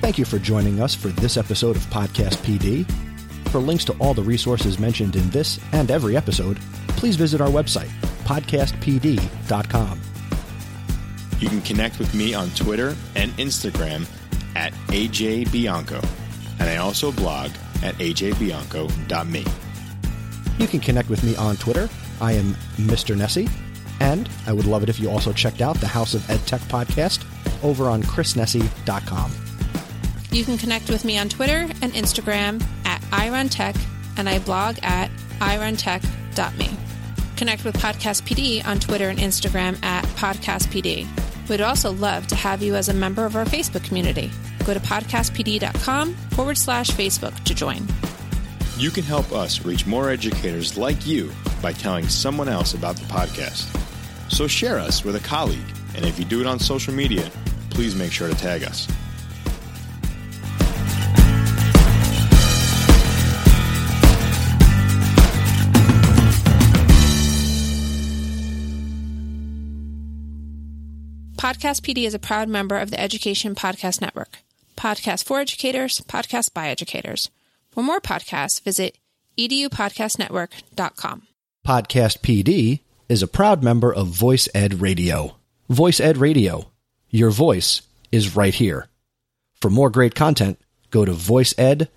[0.00, 2.86] Thank you for joining us for this episode of Podcast PD.
[3.54, 6.58] For links to all the resources mentioned in this and every episode,
[6.88, 7.88] please visit our website,
[8.24, 10.00] podcastpd.com.
[11.38, 14.10] You can connect with me on Twitter and Instagram
[14.56, 16.00] at AJ Bianco.
[16.58, 17.52] And I also blog
[17.84, 19.44] at ajbianco.me.
[20.58, 21.88] You can connect with me on Twitter.
[22.20, 23.16] I am Mr.
[23.16, 23.48] Nesi.
[24.00, 26.62] And I would love it if you also checked out the House of Ed Tech
[26.62, 27.24] podcast
[27.62, 29.30] over on chrisnesi.com.
[30.32, 33.76] You can connect with me on Twitter and Instagram at iruntech,
[34.16, 36.70] and I blog at iruntech.me.
[37.36, 41.06] Connect with Podcast PD on Twitter and Instagram at Podcast PD.
[41.48, 44.30] We'd also love to have you as a member of our Facebook community.
[44.64, 47.86] Go to podcastpd.com forward slash Facebook to join.
[48.76, 51.30] You can help us reach more educators like you
[51.62, 53.70] by telling someone else about the podcast.
[54.30, 55.60] So share us with a colleague,
[55.94, 57.30] and if you do it on social media,
[57.70, 58.88] please make sure to tag us.
[71.44, 74.38] Podcast PD is a proud member of the Education Podcast Network.
[74.78, 77.28] Podcast for educators, podcast by educators.
[77.70, 78.96] For more podcasts, visit
[79.36, 81.22] edupodcastnetwork.com.
[81.66, 82.80] Podcast PD
[83.10, 85.36] is a proud member of Voice Ed Radio.
[85.68, 86.70] Voice Ed Radio.
[87.10, 88.88] Your voice is right here.
[89.60, 90.58] For more great content,
[90.88, 91.88] go to voiced.ca.